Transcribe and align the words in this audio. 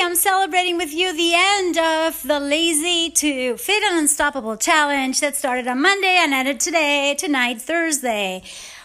I'm 0.00 0.14
celebrating 0.14 0.76
with 0.76 0.94
you 0.94 1.12
the 1.12 1.32
end 1.34 1.76
of 1.76 2.22
the 2.22 2.38
Lazy 2.38 3.10
to 3.10 3.56
Fit 3.56 3.82
and 3.82 3.98
Unstoppable 3.98 4.56
challenge 4.56 5.18
that 5.20 5.34
started 5.34 5.66
on 5.66 5.82
Monday 5.82 6.16
and 6.20 6.32
ended 6.32 6.60
today, 6.60 7.16
tonight, 7.18 7.60
Thursday. 7.60 8.42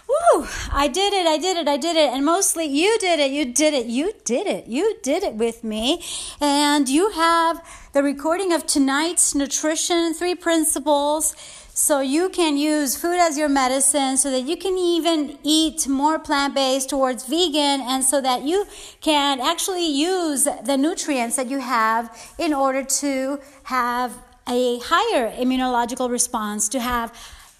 Woo! 0.07 0.47
I 0.71 0.87
did 0.87 1.13
it, 1.13 1.27
I 1.27 1.37
did 1.37 1.55
it, 1.55 1.67
I 1.67 1.77
did 1.77 1.95
it. 1.95 2.11
And 2.11 2.25
mostly 2.25 2.65
you 2.65 2.97
did 2.97 3.19
it, 3.19 3.31
you 3.31 3.45
did 3.45 3.75
it, 3.75 3.85
you 3.85 4.13
did 4.25 4.47
it, 4.47 4.65
you 4.65 4.97
did 5.03 5.23
it 5.23 5.35
with 5.35 5.63
me. 5.63 6.03
And 6.41 6.89
you 6.89 7.11
have 7.11 7.63
the 7.93 8.01
recording 8.01 8.51
of 8.51 8.65
tonight's 8.65 9.35
nutrition, 9.35 10.15
three 10.15 10.35
principles 10.35 11.35
so 11.75 12.01
you 12.01 12.29
can 12.29 12.55
use 12.55 12.95
food 12.95 13.17
as 13.19 13.37
your 13.37 13.49
medicine 13.49 14.15
so 14.15 14.29
that 14.29 14.41
you 14.41 14.55
can 14.55 14.77
even 14.77 15.39
eat 15.43 15.87
more 15.87 16.19
plant 16.19 16.53
based 16.53 16.89
towards 16.89 17.25
vegan 17.25 17.81
and 17.81 18.03
so 18.03 18.21
that 18.21 18.43
you 18.43 18.65
can 19.01 19.41
actually 19.41 19.87
use 19.87 20.47
the 20.65 20.77
nutrients 20.77 21.35
that 21.35 21.47
you 21.47 21.59
have 21.59 22.15
in 22.37 22.53
order 22.53 22.83
to 22.83 23.39
have 23.63 24.15
a 24.47 24.77
higher 24.83 25.31
immunological 25.31 26.09
response, 26.09 26.69
to 26.69 26.79
have 26.79 27.11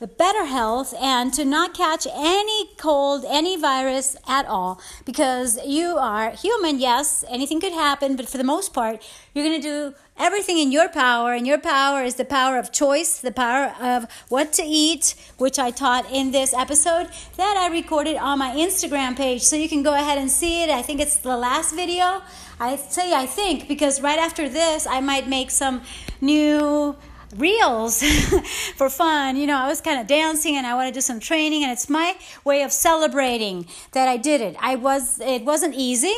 better 0.07 0.45
health 0.45 0.93
and 0.99 1.33
to 1.33 1.45
not 1.45 1.73
catch 1.73 2.07
any 2.13 2.75
cold, 2.77 3.25
any 3.27 3.57
virus 3.57 4.15
at 4.27 4.45
all 4.45 4.81
because 5.05 5.59
you 5.65 5.97
are 5.97 6.31
human. 6.31 6.79
Yes, 6.79 7.23
anything 7.29 7.59
could 7.59 7.73
happen, 7.73 8.15
but 8.15 8.29
for 8.29 8.37
the 8.37 8.43
most 8.43 8.73
part, 8.73 9.01
you're 9.33 9.45
going 9.45 9.61
to 9.61 9.67
do 9.67 9.95
everything 10.17 10.59
in 10.59 10.71
your 10.71 10.89
power, 10.89 11.33
and 11.33 11.47
your 11.47 11.57
power 11.57 12.03
is 12.03 12.15
the 12.15 12.25
power 12.25 12.57
of 12.59 12.71
choice, 12.71 13.19
the 13.19 13.31
power 13.31 13.73
of 13.81 14.05
what 14.29 14.53
to 14.53 14.63
eat, 14.63 15.15
which 15.37 15.57
I 15.57 15.71
taught 15.71 16.11
in 16.11 16.31
this 16.31 16.53
episode 16.53 17.09
that 17.37 17.57
I 17.57 17.67
recorded 17.73 18.17
on 18.17 18.37
my 18.39 18.51
Instagram 18.51 19.17
page. 19.17 19.41
So 19.41 19.55
you 19.55 19.67
can 19.67 19.81
go 19.81 19.93
ahead 19.95 20.19
and 20.19 20.29
see 20.29 20.63
it. 20.63 20.69
I 20.69 20.83
think 20.83 20.99
it's 20.99 21.15
the 21.15 21.35
last 21.35 21.73
video. 21.73 22.21
I 22.59 22.75
say 22.75 23.13
I 23.13 23.25
think 23.25 23.67
because 23.67 24.01
right 24.01 24.19
after 24.19 24.47
this, 24.47 24.85
I 24.85 25.01
might 25.01 25.27
make 25.27 25.49
some 25.49 25.81
new 26.21 26.95
reels 27.39 28.03
for 28.75 28.89
fun. 28.89 29.35
You 29.35 29.47
know, 29.47 29.57
I 29.57 29.67
was 29.67 29.81
kind 29.81 29.99
of 29.99 30.07
dancing 30.07 30.55
and 30.55 30.65
I 30.65 30.75
want 30.75 30.87
to 30.87 30.93
do 30.93 31.01
some 31.01 31.19
training 31.19 31.63
and 31.63 31.71
it's 31.71 31.89
my 31.89 32.15
way 32.43 32.63
of 32.63 32.71
celebrating 32.71 33.67
that 33.91 34.07
I 34.07 34.17
did 34.17 34.41
it. 34.41 34.55
I 34.59 34.75
was 34.75 35.19
it 35.19 35.43
wasn't 35.43 35.75
easy. 35.75 36.15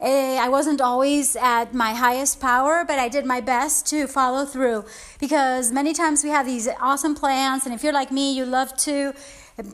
Eh, 0.00 0.38
I 0.40 0.48
wasn't 0.48 0.80
always 0.80 1.36
at 1.36 1.74
my 1.74 1.92
highest 1.92 2.40
power, 2.40 2.86
but 2.86 2.98
I 2.98 3.08
did 3.08 3.26
my 3.26 3.42
best 3.42 3.86
to 3.88 4.06
follow 4.06 4.46
through 4.46 4.86
because 5.18 5.72
many 5.72 5.92
times 5.92 6.24
we 6.24 6.30
have 6.30 6.46
these 6.46 6.66
awesome 6.80 7.14
plans, 7.14 7.66
and 7.66 7.74
if 7.74 7.84
you're 7.84 7.92
like 7.92 8.10
me, 8.10 8.32
you 8.32 8.46
love 8.46 8.74
to 8.78 9.12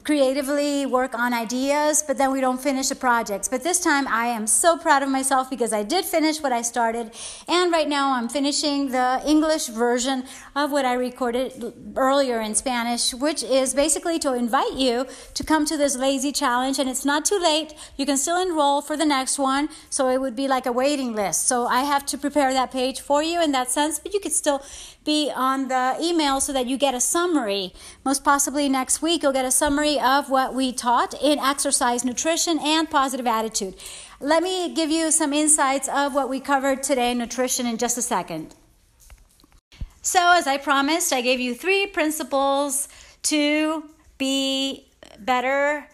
creatively 0.05 0.87
work 0.87 1.15
on 1.15 1.33
ideas, 1.35 2.03
but 2.07 2.19
then 2.19 2.33
we 2.33 2.41
don't 2.41 2.61
finish 2.61 2.89
the 2.89 2.95
projects. 2.95 3.49
But 3.49 3.63
this 3.63 3.81
time 3.81 4.07
I 4.09 4.27
am 4.27 4.47
so 4.47 4.77
proud 4.77 5.03
of 5.03 5.09
myself 5.09 5.51
because 5.51 5.73
I 5.73 5.83
did 5.83 6.05
finish 6.05 6.41
what 6.41 6.53
I 6.53 6.63
started. 6.63 7.13
And 7.49 7.73
right 7.73 7.89
now 7.89 8.13
I'm 8.15 8.29
finishing 8.29 8.91
the 8.91 9.23
English 9.27 9.67
version 9.69 10.25
of 10.55 10.73
what 10.73 10.85
I 10.85 10.95
recorded 10.95 11.73
earlier 11.97 12.41
in 12.41 12.55
Spanish, 12.55 13.15
which 13.15 13.43
is 13.43 13.75
basically 13.75 14.19
to 14.21 14.35
invite 14.35 14.75
you 14.75 15.07
to 15.35 15.45
come 15.45 15.65
to 15.67 15.77
this 15.77 15.97
lazy 15.97 16.33
challenge. 16.33 16.79
And 16.79 16.89
it's 16.89 17.05
not 17.05 17.25
too 17.25 17.39
late. 17.39 17.75
You 17.97 18.07
can 18.07 18.17
still 18.17 18.41
enroll 18.41 18.83
for 18.83 18.97
the 18.97 19.07
next 19.07 19.39
one. 19.39 19.69
So 19.91 20.09
it 20.09 20.21
would 20.21 20.37
be 20.37 20.49
like 20.49 20.67
a 20.67 20.73
waiting 20.73 21.15
list. 21.15 21.47
So 21.47 21.67
I 21.67 21.83
have 21.83 22.07
to 22.07 22.19
prepare 22.19 22.53
that 22.53 22.71
page 22.71 23.01
for 23.01 23.23
you 23.23 23.43
in 23.43 23.53
that 23.53 23.71
sense, 23.71 23.99
but 23.99 24.15
you 24.15 24.21
could 24.21 24.33
still 24.33 24.63
be 25.07 25.33
on 25.35 25.69
the 25.69 25.97
email 25.99 26.41
so 26.41 26.53
that 26.53 26.67
you 26.67 26.77
get 26.77 26.95
a 26.95 27.01
summary. 27.01 27.73
Most 28.05 28.23
possibly 28.23 28.69
next 28.69 29.01
week, 29.01 29.23
you'll 29.23 29.33
get 29.33 29.47
a 29.47 29.51
summary 29.51 29.99
of 29.99 30.29
what 30.29 30.53
we 30.53 30.73
taught 30.73 31.15
in 31.23 31.39
exercise, 31.39 32.05
nutrition, 32.05 32.59
and 32.59 32.91
positive 32.91 33.27
attitude. 33.27 33.77
Let 34.21 34.43
me 34.43 34.75
give 34.75 34.91
you 34.91 35.11
some 35.11 35.33
insights 35.33 35.89
of 35.89 36.15
what 36.15 36.29
we 36.29 36.41
covered 36.41 36.83
today 36.83 37.13
in 37.13 37.19
nutrition 37.19 37.65
in 37.67 37.79
just 37.79 37.97
a 37.97 38.03
second. 38.03 38.55
So, 40.03 40.33
as 40.33 40.47
I 40.47 40.59
promised, 40.59 41.13
I 41.13 41.21
gave 41.21 41.41
you 41.41 41.55
three 41.55 41.87
principles 41.87 42.89
to 43.23 43.89
be 44.19 44.89
better 45.19 45.89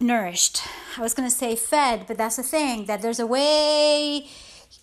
nourished. 0.00 0.62
I 0.96 1.00
was 1.00 1.14
going 1.14 1.28
to 1.28 1.34
say 1.34 1.56
fed, 1.56 2.06
but 2.06 2.16
that's 2.16 2.36
the 2.36 2.42
thing 2.42 2.86
that 2.86 3.02
there's 3.02 3.20
a 3.20 3.26
way 3.26 4.28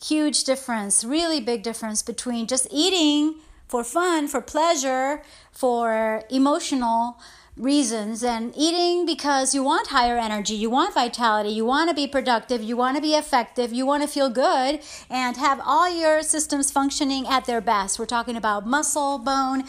huge 0.02 0.44
difference, 0.44 1.04
really 1.04 1.42
big 1.42 1.64
difference 1.64 2.02
between 2.02 2.48
just 2.48 2.68
eating 2.72 3.36
for 3.68 3.84
fun, 3.84 4.28
for 4.28 4.42
pleasure, 4.42 5.24
for 5.52 6.24
emotional 6.30 7.18
reasons 7.56 8.24
and 8.24 8.52
eating 8.58 9.06
because 9.06 9.54
you 9.54 9.64
want 9.64 9.88
higher 9.88 10.18
energy, 10.18 10.56
you 10.56 10.70
want 10.70 10.94
vitality, 10.94 11.50
you 11.50 11.64
want 11.66 11.90
to 11.90 11.96
be 11.96 12.08
productive, 12.08 12.64
you 12.64 12.76
want 12.76 12.96
to 12.96 13.02
be 13.02 13.14
effective, 13.14 13.72
you 13.72 13.86
want 13.86 14.02
to 14.02 14.08
feel 14.08 14.30
good 14.30 14.80
and 15.09 15.38
have 15.38 15.62
all 15.64 15.90
your 15.90 16.24
systems 16.24 16.72
functioning 16.72 17.28
at 17.28 17.46
their 17.46 17.62
best. 17.62 18.00
We're 18.00 18.06
talking 18.06 18.36
about 18.36 18.66
muscle, 18.66 19.20
bone, 19.20 19.66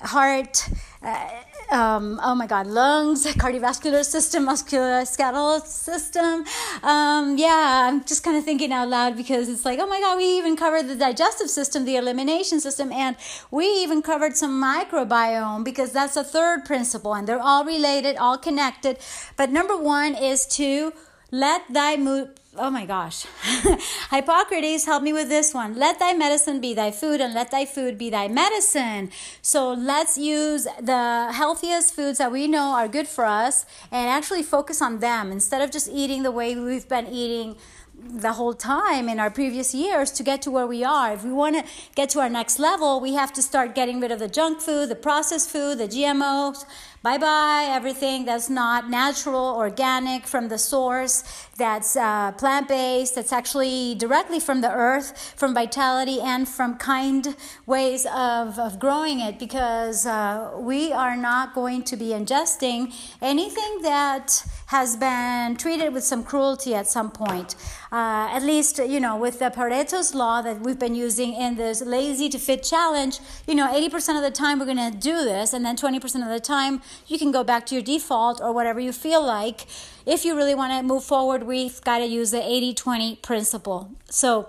heart, 0.00 0.68
uh, 1.02 1.28
um, 1.72 2.20
oh 2.22 2.34
my 2.34 2.46
God, 2.46 2.66
lungs, 2.66 3.24
cardiovascular 3.42 4.04
system, 4.04 4.46
musculoskeletal 4.46 5.64
system. 5.66 6.44
Um, 6.82 7.38
yeah, 7.38 7.88
I'm 7.88 8.04
just 8.04 8.22
kind 8.22 8.36
of 8.36 8.44
thinking 8.44 8.72
out 8.72 8.88
loud 8.88 9.16
because 9.16 9.48
it's 9.48 9.64
like, 9.64 9.78
oh 9.80 9.86
my 9.86 10.00
God, 10.00 10.18
we 10.18 10.38
even 10.38 10.56
covered 10.56 10.86
the 10.88 10.94
digestive 10.94 11.48
system, 11.48 11.84
the 11.84 11.96
elimination 11.96 12.60
system, 12.60 12.92
and 12.92 13.16
we 13.50 13.66
even 13.82 14.02
covered 14.02 14.36
some 14.36 14.62
microbiome 14.62 15.64
because 15.64 15.92
that's 15.92 16.16
a 16.16 16.24
third 16.24 16.64
principle, 16.64 17.14
and 17.14 17.26
they're 17.26 17.40
all 17.40 17.64
related, 17.64 18.16
all 18.16 18.36
connected. 18.38 18.98
But 19.36 19.50
number 19.50 19.76
one 19.76 20.14
is 20.14 20.46
to 20.58 20.92
let 21.32 21.62
thy 21.72 21.96
mood 21.96 22.38
oh 22.56 22.70
my 22.70 22.84
gosh. 22.84 23.24
Hippocrates, 24.10 24.84
help 24.84 25.02
me 25.02 25.12
with 25.12 25.28
this 25.28 25.54
one. 25.54 25.74
Let 25.76 25.98
thy 25.98 26.12
medicine 26.12 26.60
be 26.60 26.74
thy 26.74 26.90
food, 26.90 27.20
and 27.20 27.34
let 27.34 27.50
thy 27.50 27.64
food 27.64 27.98
be 27.98 28.10
thy 28.10 28.28
medicine. 28.28 29.10
So 29.40 29.72
let's 29.72 30.18
use 30.18 30.64
the 30.80 31.32
healthiest 31.32 31.94
foods 31.94 32.18
that 32.18 32.30
we 32.30 32.48
know 32.48 32.72
are 32.74 32.88
good 32.88 33.08
for 33.08 33.24
us 33.24 33.64
and 33.90 34.08
actually 34.08 34.42
focus 34.42 34.82
on 34.82 34.98
them 34.98 35.32
instead 35.32 35.62
of 35.62 35.70
just 35.70 35.88
eating 35.88 36.22
the 36.22 36.30
way 36.30 36.54
we've 36.54 36.88
been 36.88 37.06
eating 37.06 37.56
the 38.04 38.32
whole 38.32 38.54
time 38.54 39.08
in 39.08 39.20
our 39.20 39.30
previous 39.30 39.74
years 39.74 40.10
to 40.12 40.22
get 40.22 40.42
to 40.42 40.50
where 40.50 40.66
we 40.66 40.82
are. 40.84 41.12
If 41.12 41.24
we 41.24 41.32
want 41.32 41.56
to 41.56 41.64
get 41.94 42.10
to 42.10 42.20
our 42.20 42.28
next 42.28 42.58
level, 42.58 43.00
we 43.00 43.14
have 43.14 43.32
to 43.34 43.42
start 43.42 43.74
getting 43.74 44.00
rid 44.00 44.10
of 44.10 44.18
the 44.18 44.28
junk 44.28 44.60
food, 44.60 44.88
the 44.88 44.94
processed 44.94 45.50
food, 45.50 45.78
the 45.78 45.88
GMOs 45.88 46.64
Bye 47.02 47.18
bye, 47.18 47.66
everything 47.68 48.26
that's 48.26 48.48
not 48.48 48.88
natural, 48.88 49.56
organic 49.56 50.24
from 50.24 50.46
the 50.46 50.56
source, 50.56 51.24
that's 51.58 51.96
uh, 51.96 52.30
plant 52.30 52.68
based, 52.68 53.16
that's 53.16 53.32
actually 53.32 53.96
directly 53.96 54.38
from 54.38 54.60
the 54.60 54.70
earth, 54.70 55.34
from 55.36 55.52
vitality, 55.52 56.20
and 56.20 56.48
from 56.48 56.76
kind 56.76 57.34
ways 57.66 58.06
of, 58.06 58.56
of 58.56 58.78
growing 58.78 59.18
it 59.18 59.40
because 59.40 60.06
uh, 60.06 60.52
we 60.56 60.92
are 60.92 61.16
not 61.16 61.56
going 61.56 61.82
to 61.82 61.96
be 61.96 62.10
ingesting 62.10 62.94
anything 63.20 63.82
that 63.82 64.46
has 64.66 64.96
been 64.96 65.56
treated 65.56 65.92
with 65.92 66.04
some 66.04 66.22
cruelty 66.22 66.72
at 66.72 66.86
some 66.86 67.10
point. 67.10 67.56
Uh, 67.92 68.26
at 68.32 68.42
least, 68.42 68.78
you 68.78 68.98
know, 68.98 69.18
with 69.18 69.38
the 69.38 69.50
Pareto's 69.50 70.14
law 70.14 70.40
that 70.40 70.60
we've 70.60 70.78
been 70.78 70.94
using 70.94 71.34
in 71.34 71.56
this 71.56 71.82
lazy 71.82 72.30
to 72.30 72.38
fit 72.38 72.62
challenge, 72.62 73.20
you 73.46 73.54
know, 73.54 73.70
80% 73.70 74.16
of 74.16 74.22
the 74.22 74.30
time 74.30 74.58
we're 74.58 74.64
going 74.64 74.90
to 74.92 74.96
do 74.96 75.22
this, 75.24 75.52
and 75.52 75.62
then 75.62 75.76
20% 75.76 76.02
of 76.22 76.30
the 76.30 76.40
time 76.40 76.80
you 77.06 77.18
can 77.18 77.30
go 77.30 77.44
back 77.44 77.66
to 77.66 77.74
your 77.74 77.84
default 77.84 78.40
or 78.40 78.50
whatever 78.50 78.80
you 78.80 78.92
feel 78.92 79.22
like. 79.22 79.66
If 80.06 80.24
you 80.24 80.34
really 80.34 80.54
want 80.54 80.72
to 80.72 80.82
move 80.82 81.04
forward, 81.04 81.42
we've 81.42 81.82
got 81.82 81.98
to 81.98 82.06
use 82.06 82.30
the 82.30 82.42
80 82.42 82.72
20 82.72 83.16
principle. 83.16 83.90
So, 84.08 84.48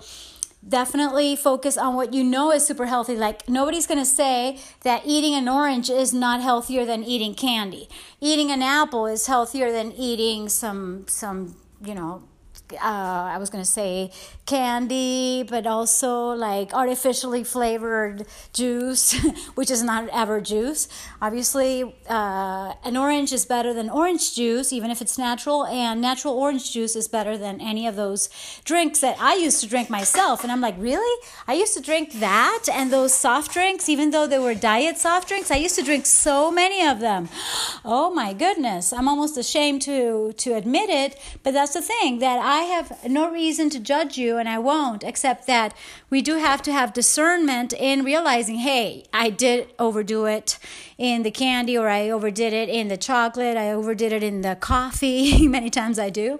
definitely 0.65 1.35
focus 1.35 1.77
on 1.77 1.95
what 1.95 2.13
you 2.13 2.23
know 2.23 2.49
is 2.53 2.65
super 2.65 2.85
healthy. 2.85 3.17
Like, 3.17 3.49
nobody's 3.49 3.87
going 3.87 3.99
to 3.99 4.05
say 4.05 4.57
that 4.83 5.01
eating 5.05 5.33
an 5.33 5.49
orange 5.49 5.89
is 5.89 6.13
not 6.13 6.39
healthier 6.39 6.85
than 6.85 7.03
eating 7.03 7.35
candy. 7.35 7.89
Eating 8.21 8.51
an 8.51 8.61
apple 8.61 9.05
is 9.05 9.27
healthier 9.27 9.69
than 9.69 9.91
eating 9.91 10.47
some, 10.47 11.05
some, 11.09 11.57
you 11.83 11.93
know, 11.93 12.23
uh, 12.75 13.31
I 13.33 13.37
was 13.37 13.49
going 13.49 13.63
to 13.63 13.69
say 13.69 14.11
candy, 14.45 15.43
but 15.43 15.65
also 15.65 16.33
like 16.33 16.73
artificially 16.73 17.43
flavored 17.43 18.25
juice, 18.53 19.15
which 19.55 19.71
is 19.71 19.83
not 19.83 20.09
ever 20.11 20.41
juice. 20.41 20.87
Obviously, 21.21 21.95
uh, 22.09 22.73
an 22.83 22.97
orange 22.97 23.31
is 23.31 23.45
better 23.45 23.73
than 23.73 23.89
orange 23.89 24.35
juice, 24.35 24.73
even 24.73 24.91
if 24.91 25.01
it's 25.01 25.17
natural, 25.17 25.65
and 25.65 26.01
natural 26.01 26.33
orange 26.33 26.71
juice 26.71 26.95
is 26.95 27.07
better 27.07 27.37
than 27.37 27.61
any 27.61 27.87
of 27.87 27.95
those 27.95 28.29
drinks 28.65 28.99
that 28.99 29.17
I 29.19 29.35
used 29.35 29.61
to 29.61 29.69
drink 29.69 29.89
myself. 29.89 30.43
And 30.43 30.51
I'm 30.51 30.61
like, 30.61 30.75
really? 30.77 31.21
I 31.47 31.53
used 31.53 31.73
to 31.75 31.81
drink 31.81 32.13
that 32.19 32.65
and 32.71 32.91
those 32.91 33.13
soft 33.13 33.51
drinks, 33.51 33.87
even 33.89 34.11
though 34.11 34.27
they 34.27 34.39
were 34.39 34.55
diet 34.55 34.97
soft 34.97 35.27
drinks. 35.27 35.51
I 35.51 35.55
used 35.55 35.75
to 35.75 35.83
drink 35.83 36.05
so 36.05 36.51
many 36.51 36.85
of 36.85 36.99
them. 36.99 37.29
Oh 37.85 38.13
my 38.13 38.33
goodness. 38.33 38.93
I'm 38.93 39.09
almost 39.09 39.37
ashamed 39.37 39.81
to, 39.83 40.33
to 40.33 40.53
admit 40.53 40.89
it, 40.89 41.19
but 41.43 41.53
that's 41.53 41.73
the 41.73 41.81
thing 41.81 42.19
that 42.19 42.39
I 42.39 42.62
I 42.63 42.67
have 42.67 43.09
no 43.09 43.29
reason 43.29 43.69
to 43.71 43.79
judge 43.81 44.17
you 44.17 44.37
and 44.37 44.47
I 44.47 44.57
won't, 44.57 45.03
except 45.03 45.47
that 45.47 45.75
we 46.09 46.21
do 46.21 46.37
have 46.37 46.61
to 46.61 46.71
have 46.71 46.93
discernment 46.93 47.73
in 47.73 48.05
realizing, 48.05 48.55
hey, 48.55 49.03
I 49.11 49.31
did 49.31 49.73
overdo 49.77 50.27
it 50.27 50.57
in 50.97 51.23
the 51.23 51.29
candy 51.29 51.77
or 51.77 51.89
I 51.89 52.09
overdid 52.09 52.53
it 52.53 52.69
in 52.69 52.87
the 52.87 52.95
chocolate, 52.95 53.57
I 53.57 53.69
overdid 53.69 54.13
it 54.13 54.23
in 54.23 54.43
the 54.43 54.55
coffee. 54.55 55.45
Many 55.49 55.69
times 55.69 55.99
I 55.99 56.09
do. 56.09 56.39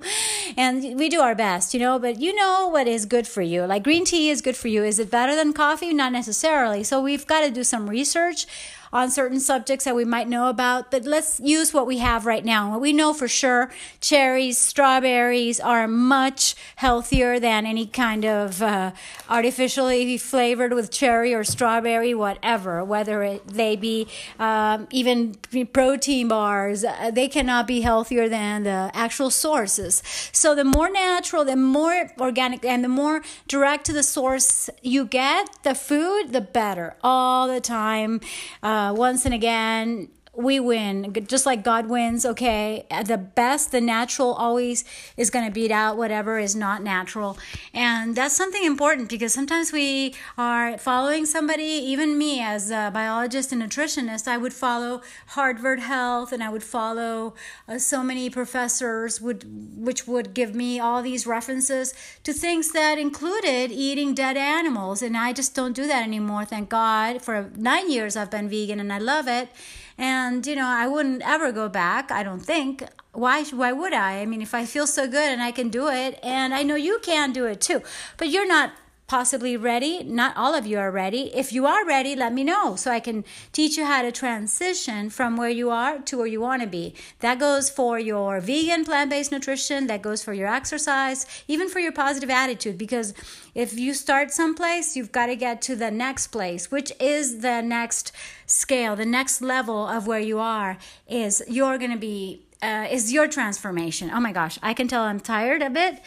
And 0.55 0.97
we 0.97 1.09
do 1.09 1.19
our 1.19 1.35
best, 1.35 1.73
you 1.73 1.79
know, 1.81 1.99
but 1.99 2.21
you 2.21 2.33
know 2.33 2.69
what 2.69 2.87
is 2.87 3.05
good 3.05 3.27
for 3.27 3.41
you. 3.41 3.63
Like 3.63 3.83
green 3.83 4.05
tea 4.05 4.29
is 4.29 4.39
good 4.41 4.55
for 4.55 4.69
you. 4.69 4.81
Is 4.81 4.99
it 4.99 5.11
better 5.11 5.35
than 5.35 5.51
coffee? 5.51 5.93
Not 5.93 6.13
necessarily. 6.13 6.85
So 6.85 7.01
we've 7.01 7.27
got 7.27 7.41
to 7.41 7.51
do 7.51 7.65
some 7.65 7.89
research 7.89 8.47
on 8.93 9.09
certain 9.09 9.39
subjects 9.39 9.85
that 9.85 9.95
we 9.95 10.05
might 10.05 10.29
know 10.29 10.49
about, 10.49 10.91
but 10.91 11.03
let's 11.03 11.39
use 11.39 11.73
what 11.73 11.87
we 11.87 11.97
have 11.97 12.27
right 12.27 12.45
now. 12.45 12.69
What 12.71 12.79
we 12.79 12.93
know 12.93 13.11
for 13.11 13.27
sure 13.27 13.71
cherries, 13.99 14.59
strawberries 14.59 15.59
are 15.59 15.87
much 15.87 16.55
healthier 16.75 17.39
than 17.39 17.65
any 17.65 17.87
kind 17.87 18.23
of 18.23 18.61
uh, 18.61 18.91
artificially 19.27 20.19
flavored 20.19 20.73
with 20.73 20.91
cherry 20.91 21.33
or 21.33 21.43
strawberry, 21.43 22.13
whatever, 22.13 22.85
whether 22.85 23.23
it, 23.23 23.47
they 23.47 23.75
be 23.75 24.07
um, 24.37 24.87
even 24.91 25.35
protein 25.73 26.27
bars, 26.27 26.83
uh, 26.83 27.09
they 27.11 27.27
cannot 27.27 27.65
be 27.65 27.81
healthier 27.81 28.29
than 28.29 28.61
the 28.61 28.91
actual 28.93 29.31
sources. 29.31 30.03
So 30.31 30.53
the 30.53 30.63
more 30.63 30.91
natural, 30.91 31.43
the 31.45 31.55
more 31.55 32.11
organic, 32.19 32.63
and 32.63 32.83
the 32.83 32.89
more 32.89 33.23
direct 33.47 33.85
to 33.85 33.93
the 33.93 34.03
source 34.03 34.69
you 34.83 35.05
get 35.05 35.49
the 35.63 35.73
food, 35.73 36.31
the 36.31 36.41
better 36.41 36.95
all 37.03 37.47
the 37.47 37.59
time. 37.59 38.21
Uh, 38.61 38.82
uh, 38.89 38.93
once 38.93 39.25
and 39.25 39.33
again 39.33 40.09
we 40.35 40.59
win. 40.59 41.13
Just 41.27 41.45
like 41.45 41.63
god 41.63 41.87
wins 41.87 42.25
okay? 42.25 42.85
The 43.05 43.17
best 43.17 43.71
the 43.71 43.81
natural 43.81 44.33
always 44.33 44.83
is 45.15 45.29
going 45.29 45.45
to 45.45 45.51
beat 45.51 45.71
out 45.71 45.95
whatever 45.95 46.39
is 46.39 46.55
not 46.55 46.81
natural. 46.81 47.37
And 47.73 48.15
that's 48.15 48.35
something 48.35 48.63
important 48.63 49.09
because 49.09 49.33
sometimes 49.33 49.71
we 49.71 50.15
are 50.37 50.77
following 50.77 51.25
somebody 51.25 51.63
even 51.63 52.17
me 52.17 52.41
as 52.41 52.71
a 52.71 52.89
biologist 52.93 53.51
and 53.51 53.61
nutritionist 53.61 54.27
i 54.27 54.37
would 54.37 54.53
follow 54.53 55.01
harvard 55.27 55.79
health 55.79 56.31
and 56.31 56.43
i 56.43 56.49
would 56.49 56.63
follow 56.63 57.33
uh, 57.67 57.77
so 57.77 58.03
many 58.03 58.29
professors 58.29 59.21
would 59.21 59.43
which 59.77 60.07
would 60.07 60.33
give 60.33 60.55
me 60.55 60.79
all 60.79 61.01
these 61.01 61.25
references 61.27 61.93
to 62.23 62.33
things 62.33 62.71
that 62.71 62.97
included 62.97 63.71
eating 63.71 64.13
dead 64.13 64.37
animals. 64.37 65.01
And 65.01 65.15
i 65.17 65.33
just 65.33 65.55
don't 65.55 65.75
do 65.75 65.87
that 65.87 66.03
anymore 66.03 66.45
thank 66.45 66.69
god. 66.69 67.21
For 67.21 67.51
nine 67.55 67.91
years 67.91 68.15
i've 68.15 68.31
been 68.31 68.49
vegan 68.49 68.79
and 68.79 68.91
i 68.91 68.97
love 68.97 69.27
it 69.27 69.49
and 69.97 70.45
you 70.47 70.55
know 70.55 70.65
i 70.65 70.87
wouldn't 70.87 71.21
ever 71.23 71.51
go 71.51 71.69
back 71.69 72.11
i 72.11 72.23
don't 72.23 72.41
think. 72.41 72.83
Why 73.13 73.43
why 73.43 73.71
would 73.71 73.93
i? 73.93 74.21
I 74.21 74.25
mean 74.25 74.41
if 74.41 74.53
i 74.55 74.65
feel 74.65 74.87
so 74.87 75.05
good 75.07 75.31
and 75.31 75.41
i 75.41 75.51
can 75.51 75.69
do 75.69 75.87
it 75.87 76.19
and 76.23 76.53
i 76.53 76.63
know 76.63 76.75
you 76.75 76.99
can 77.03 77.31
do 77.31 77.45
it 77.45 77.61
too. 77.61 77.81
But 78.17 78.29
you're 78.29 78.47
not 78.47 78.71
possibly 79.07 79.57
ready. 79.57 80.03
Not 80.03 80.35
all 80.37 80.55
of 80.55 80.65
you 80.65 80.77
are 80.79 80.91
ready. 80.91 81.33
If 81.35 81.51
you 81.51 81.65
are 81.65 81.85
ready, 81.85 82.15
let 82.15 82.33
me 82.33 82.43
know 82.43 82.75
so 82.75 82.91
I 82.91 82.99
can 82.99 83.23
teach 83.51 83.77
you 83.77 83.85
how 83.85 84.01
to 84.01 84.11
transition 84.11 85.09
from 85.09 85.37
where 85.37 85.49
you 85.49 85.69
are 85.69 85.99
to 85.99 86.17
where 86.17 86.27
you 86.27 86.41
want 86.41 86.61
to 86.61 86.67
be. 86.67 86.95
That 87.19 87.39
goes 87.39 87.69
for 87.69 87.99
your 87.99 88.39
vegan 88.39 88.85
plant 88.85 89.09
based 89.09 89.31
nutrition, 89.31 89.87
that 89.87 90.01
goes 90.01 90.23
for 90.23 90.33
your 90.33 90.47
exercise, 90.47 91.25
even 91.47 91.69
for 91.69 91.79
your 91.79 91.91
positive 91.91 92.29
attitude. 92.29 92.77
Because 92.77 93.13
if 93.53 93.77
you 93.77 93.93
start 93.93 94.31
someplace, 94.31 94.95
you've 94.95 95.11
got 95.11 95.27
to 95.27 95.35
get 95.35 95.61
to 95.63 95.75
the 95.75 95.91
next 95.91 96.27
place, 96.27 96.71
which 96.71 96.91
is 96.99 97.39
the 97.39 97.61
next 97.61 98.11
scale, 98.45 98.95
the 98.95 99.05
next 99.05 99.41
level 99.41 99.87
of 99.87 100.07
where 100.07 100.19
you 100.19 100.39
are, 100.39 100.77
is 101.07 101.43
you're 101.47 101.77
going 101.77 101.91
to 101.91 101.97
be. 101.97 102.45
Uh, 102.61 102.87
is 102.89 103.11
your 103.11 103.27
transformation. 103.27 104.09
Oh 104.09 104.21
my 104.21 104.31
gosh, 104.31 104.57
I 104.63 104.73
can 104.73 104.87
tell 104.87 105.03
I'm 105.03 105.19
tired 105.19 105.61
a 105.61 105.69
bit 105.69 106.01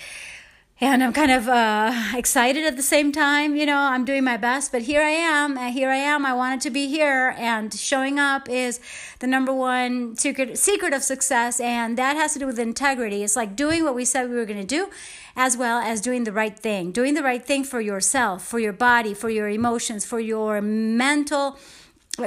and 0.78 1.02
I'm 1.02 1.14
kind 1.14 1.32
of 1.32 1.48
uh, 1.48 1.92
excited 2.14 2.64
at 2.64 2.76
the 2.76 2.82
same 2.82 3.10
time. 3.10 3.56
You 3.56 3.64
know, 3.64 3.78
I'm 3.78 4.04
doing 4.04 4.24
my 4.24 4.36
best, 4.36 4.72
but 4.72 4.82
here 4.82 5.02
I 5.02 5.10
am. 5.10 5.56
Here 5.56 5.88
I 5.88 5.96
am. 5.96 6.26
I 6.26 6.34
wanted 6.34 6.60
to 6.62 6.70
be 6.70 6.88
here, 6.88 7.34
and 7.38 7.72
showing 7.72 8.18
up 8.18 8.48
is 8.48 8.78
the 9.20 9.26
number 9.26 9.52
one 9.52 10.16
secret 10.16 10.58
secret 10.58 10.92
of 10.92 11.02
success, 11.02 11.60
and 11.60 11.96
that 11.96 12.16
has 12.16 12.34
to 12.34 12.38
do 12.38 12.46
with 12.46 12.58
integrity. 12.58 13.22
It's 13.22 13.36
like 13.36 13.56
doing 13.56 13.84
what 13.84 13.94
we 13.94 14.04
said 14.04 14.28
we 14.28 14.36
were 14.36 14.44
going 14.44 14.60
to 14.60 14.66
do, 14.66 14.90
as 15.34 15.56
well 15.56 15.78
as 15.78 16.00
doing 16.00 16.24
the 16.24 16.32
right 16.32 16.58
thing. 16.58 16.92
Doing 16.92 17.14
the 17.14 17.22
right 17.22 17.44
thing 17.44 17.64
for 17.64 17.80
yourself, 17.80 18.44
for 18.46 18.58
your 18.58 18.74
body, 18.74 19.14
for 19.14 19.30
your 19.30 19.48
emotions, 19.48 20.04
for 20.04 20.20
your 20.20 20.60
mental 20.60 21.58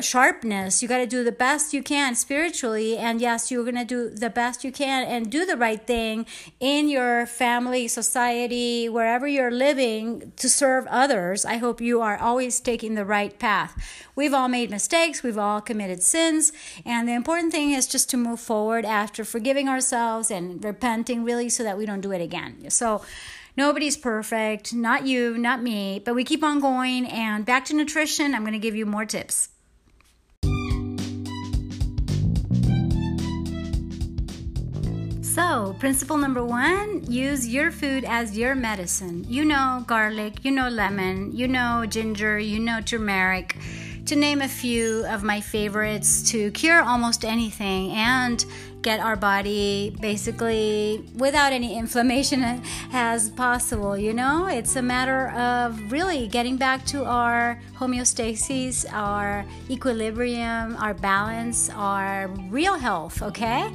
sharpness. 0.02 0.82
You 0.82 0.88
got 0.88 1.00
to 1.00 1.08
do 1.08 1.24
the 1.24 1.32
best 1.32 1.74
you 1.74 1.82
can 1.82 2.16
spiritually. 2.16 2.98
And 2.98 3.20
yes, 3.20 3.50
you're 3.50 3.64
going 3.64 3.76
to 3.76 3.86
do 3.86 4.10
the 4.10 4.30
best 4.30 4.64
you 4.64 4.72
can 4.72 5.04
and 5.08 5.32
do 5.32 5.46
the 5.46 5.58
right 5.58 5.86
thing 5.86 6.26
in 6.60 6.90
your 6.90 7.26
family, 7.26 7.88
society, 7.88 8.88
wherever 8.88 9.28
you're 9.28 9.52
living 9.52 10.32
to 10.38 10.50
serve 10.50 10.86
others. 10.88 11.46
I 11.46 11.58
hope 11.58 11.82
you 11.82 12.02
are 12.02 12.18
always 12.18 12.60
taking 12.60 12.96
the 12.96 13.06
right 13.06 13.38
path. 13.40 14.06
We've 14.16 14.34
all 14.34 14.48
made 14.48 14.70
mistakes, 14.70 15.24
we've 15.24 15.38
all 15.38 15.62
committed 15.62 16.04
sins. 16.04 16.52
And 16.86 17.08
the 17.08 17.14
important 17.14 17.52
thing 17.52 17.72
is 17.72 17.88
just 17.88 18.10
to 18.12 18.18
move 18.18 18.40
forward 18.40 18.86
after 18.86 19.24
forgiving 19.24 19.68
ourselves 19.68 20.30
and 20.30 20.64
repenting, 20.64 21.24
really, 21.24 21.50
so 21.50 21.64
that 21.64 21.78
we 21.78 21.86
don't 21.86 22.02
do 22.02 22.12
it 22.12 22.22
again. 22.22 22.70
So, 22.70 23.02
Nobody's 23.58 23.98
perfect, 23.98 24.74
not 24.74 25.06
you, 25.06 25.38
not 25.38 25.62
me, 25.62 26.02
but 26.06 26.16
we 26.16 26.24
keep 26.24 26.44
on 26.46 26.62
going. 26.62 27.06
And 27.06 27.46
back 27.46 27.66
to 27.66 27.74
nutrition, 27.74 28.34
I'm 28.34 28.44
going 28.44 28.54
to 28.54 28.60
give 28.60 28.74
you 28.74 28.86
more 28.86 29.04
tips. 29.04 29.50
So, 35.40 35.74
principle 35.80 36.18
number 36.18 36.44
one 36.44 37.10
use 37.10 37.48
your 37.48 37.72
food 37.72 38.04
as 38.04 38.38
your 38.38 38.56
medicine. 38.56 39.26
You 39.26 39.46
know 39.46 39.86
garlic, 39.88 40.44
you 40.44 40.52
know 40.52 40.68
lemon, 40.68 41.34
you 41.34 41.48
know 41.48 41.86
ginger, 41.88 42.38
you 42.38 42.60
know 42.60 42.82
turmeric, 42.82 43.56
to 44.08 44.18
name 44.18 44.42
a 44.42 44.50
few 44.50 45.06
of 45.06 45.24
my 45.24 45.40
favorites 45.40 46.30
to 46.32 46.52
cure 46.52 46.82
almost 46.82 47.24
anything 47.24 47.92
and 47.92 48.44
get 48.82 49.00
our 49.00 49.16
body 49.16 49.96
basically 50.02 51.06
without 51.16 51.54
any 51.54 51.78
inflammation 51.84 52.62
as 52.92 53.30
possible. 53.30 53.98
You 53.98 54.14
know, 54.14 54.48
it's 54.48 54.76
a 54.76 54.82
matter 54.82 55.30
of 55.30 55.90
really 55.90 56.28
getting 56.28 56.58
back 56.58 56.86
to 56.88 57.06
our 57.06 57.62
homeostasis, 57.78 58.86
our 58.92 59.46
equilibrium, 59.70 60.76
our 60.76 60.94
balance, 60.94 61.70
our 61.70 62.28
real 62.50 62.78
health, 62.78 63.22
okay? 63.22 63.74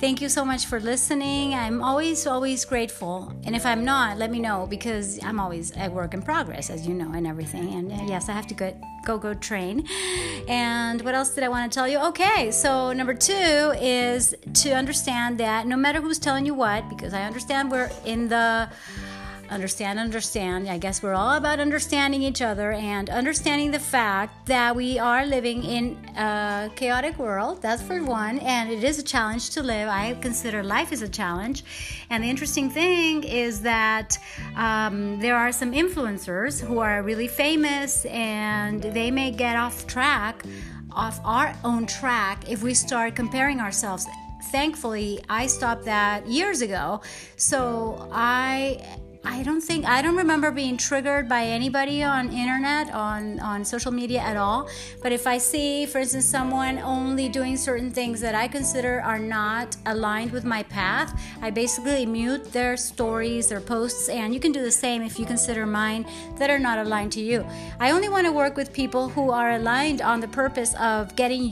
Thank 0.00 0.22
you 0.22 0.28
so 0.28 0.44
much 0.44 0.66
for 0.66 0.78
listening. 0.78 1.54
I'm 1.54 1.82
always, 1.82 2.24
always 2.24 2.64
grateful. 2.64 3.32
And 3.42 3.56
if 3.56 3.66
I'm 3.66 3.84
not, 3.84 4.16
let 4.16 4.30
me 4.30 4.38
know 4.38 4.64
because 4.70 5.18
I'm 5.24 5.40
always 5.40 5.76
a 5.76 5.90
work 5.90 6.14
in 6.14 6.22
progress, 6.22 6.70
as 6.70 6.86
you 6.86 6.94
know, 6.94 7.10
and 7.14 7.26
everything. 7.26 7.74
And 7.74 7.90
uh, 7.90 8.04
yes, 8.06 8.28
I 8.28 8.32
have 8.32 8.46
to 8.46 8.54
go, 8.54 8.80
go, 9.04 9.18
go 9.18 9.34
train. 9.34 9.88
And 10.48 11.02
what 11.02 11.16
else 11.16 11.34
did 11.34 11.42
I 11.42 11.48
want 11.48 11.72
to 11.72 11.76
tell 11.76 11.88
you? 11.88 11.98
Okay, 11.98 12.52
so 12.52 12.92
number 12.92 13.12
two 13.12 13.74
is 13.80 14.36
to 14.62 14.70
understand 14.70 15.38
that 15.38 15.66
no 15.66 15.76
matter 15.76 16.00
who's 16.00 16.20
telling 16.20 16.46
you 16.46 16.54
what, 16.54 16.88
because 16.88 17.12
I 17.12 17.24
understand 17.24 17.68
we're 17.68 17.90
in 18.04 18.28
the 18.28 18.70
understand, 19.50 19.98
understand. 19.98 20.68
I 20.68 20.78
guess 20.78 21.02
we're 21.02 21.14
all 21.14 21.36
about 21.36 21.60
understanding 21.60 22.22
each 22.22 22.42
other 22.42 22.72
and 22.72 23.08
understanding 23.10 23.70
the 23.70 23.78
fact 23.78 24.46
that 24.46 24.74
we 24.74 24.98
are 24.98 25.26
living 25.26 25.62
in 25.64 25.96
a 26.16 26.70
chaotic 26.76 27.18
world. 27.18 27.62
That's 27.62 27.82
for 27.82 28.02
one, 28.02 28.38
and 28.40 28.70
it 28.70 28.84
is 28.84 28.98
a 28.98 29.02
challenge 29.02 29.50
to 29.50 29.62
live. 29.62 29.88
I 29.88 30.14
consider 30.20 30.62
life 30.62 30.92
is 30.92 31.02
a 31.02 31.08
challenge. 31.08 31.64
And 32.10 32.22
the 32.22 32.28
interesting 32.28 32.70
thing 32.70 33.24
is 33.24 33.62
that 33.62 34.18
um, 34.56 35.20
there 35.20 35.36
are 35.36 35.52
some 35.52 35.72
influencers 35.72 36.60
who 36.60 36.78
are 36.78 37.02
really 37.02 37.28
famous 37.28 38.04
and 38.06 38.82
they 38.82 39.10
may 39.10 39.30
get 39.30 39.56
off 39.56 39.86
track, 39.86 40.44
off 40.92 41.20
our 41.24 41.54
own 41.64 41.86
track, 41.86 42.50
if 42.50 42.62
we 42.62 42.74
start 42.74 43.14
comparing 43.14 43.60
ourselves 43.60 44.06
thankfully 44.50 45.20
i 45.28 45.46
stopped 45.46 45.84
that 45.84 46.26
years 46.26 46.62
ago 46.62 47.02
so 47.36 48.08
i 48.12 48.80
I 49.30 49.42
don't 49.42 49.60
think 49.60 49.84
I 49.84 50.00
don't 50.00 50.16
remember 50.16 50.50
being 50.50 50.78
triggered 50.78 51.28
by 51.28 51.44
anybody 51.44 52.02
on 52.02 52.32
internet 52.32 52.90
on 52.94 53.38
on 53.40 53.62
social 53.62 53.92
media 53.92 54.20
at 54.20 54.38
all. 54.38 54.70
But 55.02 55.12
if 55.12 55.26
I 55.26 55.36
see, 55.36 55.84
for 55.84 55.98
instance, 55.98 56.24
someone 56.24 56.78
only 56.78 57.28
doing 57.28 57.58
certain 57.58 57.90
things 57.90 58.22
that 58.22 58.34
I 58.34 58.48
consider 58.48 59.02
are 59.02 59.18
not 59.18 59.76
aligned 59.84 60.32
with 60.32 60.44
my 60.44 60.62
path, 60.62 61.12
I 61.42 61.50
basically 61.50 62.06
mute 62.06 62.52
their 62.52 62.78
stories, 62.78 63.48
their 63.48 63.60
posts, 63.60 64.08
and 64.08 64.32
you 64.32 64.40
can 64.40 64.50
do 64.50 64.62
the 64.62 64.72
same 64.72 65.02
if 65.02 65.18
you 65.18 65.26
consider 65.26 65.66
mine 65.66 66.06
that 66.38 66.48
are 66.48 66.58
not 66.58 66.78
aligned 66.78 67.12
to 67.12 67.20
you. 67.20 67.44
I 67.78 67.90
only 67.90 68.08
want 68.08 68.26
to 68.26 68.32
work 68.32 68.56
with 68.56 68.72
people 68.72 69.10
who 69.10 69.30
are 69.30 69.52
aligned 69.52 70.00
on 70.00 70.20
the 70.20 70.28
purpose 70.28 70.74
of 70.80 71.14
getting 71.16 71.42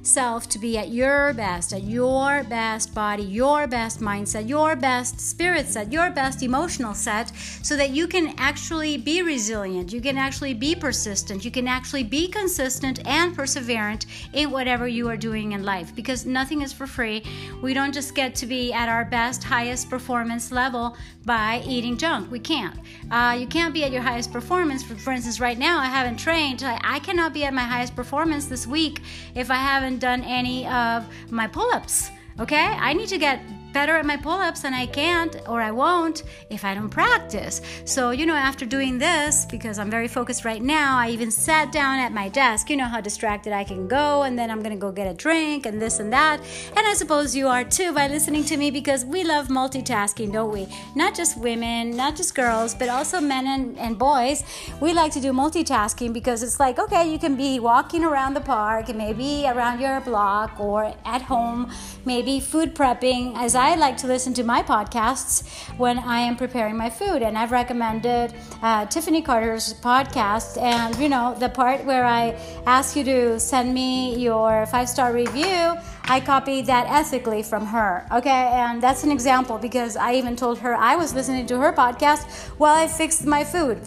yourself 0.00 0.48
to 0.48 0.58
be 0.58 0.78
at 0.78 0.88
your 0.88 1.34
best, 1.34 1.74
at 1.74 1.84
your 1.84 2.42
best 2.44 2.94
body, 2.94 3.22
your 3.22 3.66
best 3.66 4.00
mindset, 4.00 4.48
your 4.48 4.74
best 4.74 5.20
spirit 5.20 5.66
set, 5.66 5.92
your 5.92 6.10
best 6.10 6.42
emotional 6.42 6.94
set, 6.94 7.30
so 7.62 7.76
that 7.76 7.90
you 7.90 8.06
can 8.06 8.34
actually 8.38 8.96
be 8.96 9.20
resilient, 9.20 9.92
you 9.92 10.00
can 10.00 10.16
actually 10.16 10.54
be 10.54 10.74
persistent, 10.74 11.44
you 11.44 11.50
can 11.50 11.68
actually 11.68 12.02
be 12.02 12.26
consistent 12.26 13.06
and 13.06 13.36
perseverant 13.36 14.06
in 14.32 14.50
whatever 14.50 14.88
you 14.88 15.06
are 15.06 15.18
doing 15.18 15.52
in 15.52 15.64
life 15.64 15.94
because 15.94 16.24
nothing 16.24 16.62
is 16.62 16.72
for 16.72 16.86
free. 16.86 17.22
We 17.62 17.74
don't 17.74 17.92
just 17.92 18.14
get 18.14 18.34
to 18.36 18.46
be 18.46 18.72
at 18.72 18.88
our 18.88 19.04
best, 19.04 19.44
highest 19.44 19.90
performance 19.90 20.50
level 20.50 20.96
by 21.26 21.62
eating 21.66 21.98
junk. 21.98 22.30
We 22.30 22.38
can't. 22.40 22.78
Uh, 23.10 23.36
you 23.38 23.46
can't 23.46 23.74
be 23.74 23.84
at 23.84 23.92
your 23.92 24.02
highest 24.02 24.32
performance. 24.32 24.82
For, 24.82 24.94
for 24.94 25.12
instance, 25.12 25.38
right 25.40 25.58
now, 25.58 25.78
I 25.78 25.86
haven't 25.86 26.16
trained. 26.16 26.62
I, 26.62 26.80
I 26.82 26.98
cannot 27.00 27.34
be 27.34 27.44
at 27.44 27.52
my 27.52 27.62
highest 27.62 27.94
performance 27.94 28.46
this 28.46 28.66
week 28.66 29.02
if 29.34 29.50
I 29.50 29.56
haven't 29.90 30.00
done 30.00 30.22
any 30.22 30.66
of 30.68 31.04
my 31.30 31.48
pull 31.48 31.68
ups. 31.74 32.10
Okay? 32.38 32.76
I 32.78 32.92
need 32.92 33.08
to 33.08 33.18
get 33.18 33.40
better 33.72 33.96
at 33.96 34.06
my 34.06 34.16
pull 34.16 34.32
ups 34.32 34.64
and 34.64 34.74
I 34.74 34.86
can't 34.86 35.36
or 35.48 35.60
I 35.60 35.70
won't 35.70 36.22
if 36.50 36.64
I 36.64 36.74
don't 36.74 36.90
practice. 36.90 37.60
So, 37.84 38.10
you 38.10 38.26
know, 38.26 38.34
after 38.34 38.66
doing 38.66 38.98
this, 38.98 39.46
because 39.46 39.78
I'm 39.78 39.90
very 39.90 40.08
focused 40.08 40.44
right 40.44 40.62
now, 40.62 40.98
I 40.98 41.10
even 41.10 41.30
sat 41.30 41.72
down 41.72 41.98
at 41.98 42.12
my 42.12 42.28
desk. 42.28 42.70
You 42.70 42.76
know 42.76 42.84
how 42.84 43.00
distracted 43.00 43.52
I 43.52 43.64
can 43.64 43.88
go, 43.88 44.22
and 44.22 44.38
then 44.38 44.50
I'm 44.50 44.62
gonna 44.62 44.76
go 44.76 44.92
get 44.92 45.06
a 45.06 45.14
drink 45.14 45.66
and 45.66 45.80
this 45.80 45.98
and 45.98 46.12
that. 46.12 46.40
And 46.76 46.86
I 46.86 46.94
suppose 46.94 47.34
you 47.34 47.48
are 47.48 47.64
too 47.64 47.92
by 47.92 48.08
listening 48.08 48.44
to 48.44 48.56
me 48.56 48.70
because 48.70 49.04
we 49.04 49.24
love 49.24 49.48
multitasking, 49.48 50.32
don't 50.32 50.52
we? 50.52 50.68
Not 50.94 51.14
just 51.14 51.38
women, 51.38 51.96
not 51.96 52.16
just 52.16 52.34
girls, 52.34 52.74
but 52.74 52.88
also 52.88 53.20
men 53.20 53.46
and, 53.46 53.78
and 53.78 53.98
boys. 53.98 54.44
We 54.80 54.92
like 54.92 55.12
to 55.12 55.20
do 55.20 55.32
multitasking 55.32 56.12
because 56.12 56.42
it's 56.42 56.60
like, 56.60 56.78
okay, 56.78 57.10
you 57.10 57.18
can 57.18 57.36
be 57.36 57.58
walking 57.58 58.04
around 58.04 58.34
the 58.34 58.40
park 58.40 58.88
maybe 59.00 59.46
around 59.46 59.80
your 59.80 60.00
block 60.00 60.58
or 60.60 60.94
at 61.04 61.22
home, 61.22 61.70
maybe 62.04 62.40
food 62.40 62.74
prepping 62.74 63.36
as 63.36 63.54
I 63.60 63.74
like 63.74 63.98
to 63.98 64.06
listen 64.06 64.32
to 64.34 64.42
my 64.42 64.62
podcasts 64.62 65.46
when 65.76 65.98
I 65.98 66.20
am 66.20 66.34
preparing 66.34 66.78
my 66.78 66.88
food. 66.88 67.20
And 67.20 67.36
I've 67.36 67.52
recommended 67.52 68.34
uh, 68.62 68.86
Tiffany 68.86 69.20
Carter's 69.20 69.74
podcast. 69.74 70.60
And, 70.60 70.96
you 70.96 71.10
know, 71.10 71.36
the 71.38 71.50
part 71.50 71.84
where 71.84 72.06
I 72.06 72.38
ask 72.64 72.96
you 72.96 73.04
to 73.04 73.38
send 73.38 73.74
me 73.74 74.16
your 74.16 74.64
five 74.66 74.88
star 74.88 75.12
review 75.12 75.76
I 76.04 76.20
copied 76.20 76.66
that 76.66 76.86
ethically 76.88 77.42
from 77.42 77.66
her. 77.66 78.06
Okay, 78.10 78.50
and 78.52 78.82
that's 78.82 79.04
an 79.04 79.12
example 79.12 79.58
because 79.58 79.96
I 79.96 80.14
even 80.14 80.34
told 80.34 80.58
her 80.58 80.74
I 80.74 80.96
was 80.96 81.14
listening 81.14 81.46
to 81.46 81.58
her 81.58 81.72
podcast 81.72 82.28
while 82.58 82.74
I 82.74 82.88
fixed 82.88 83.26
my 83.26 83.44
food, 83.44 83.78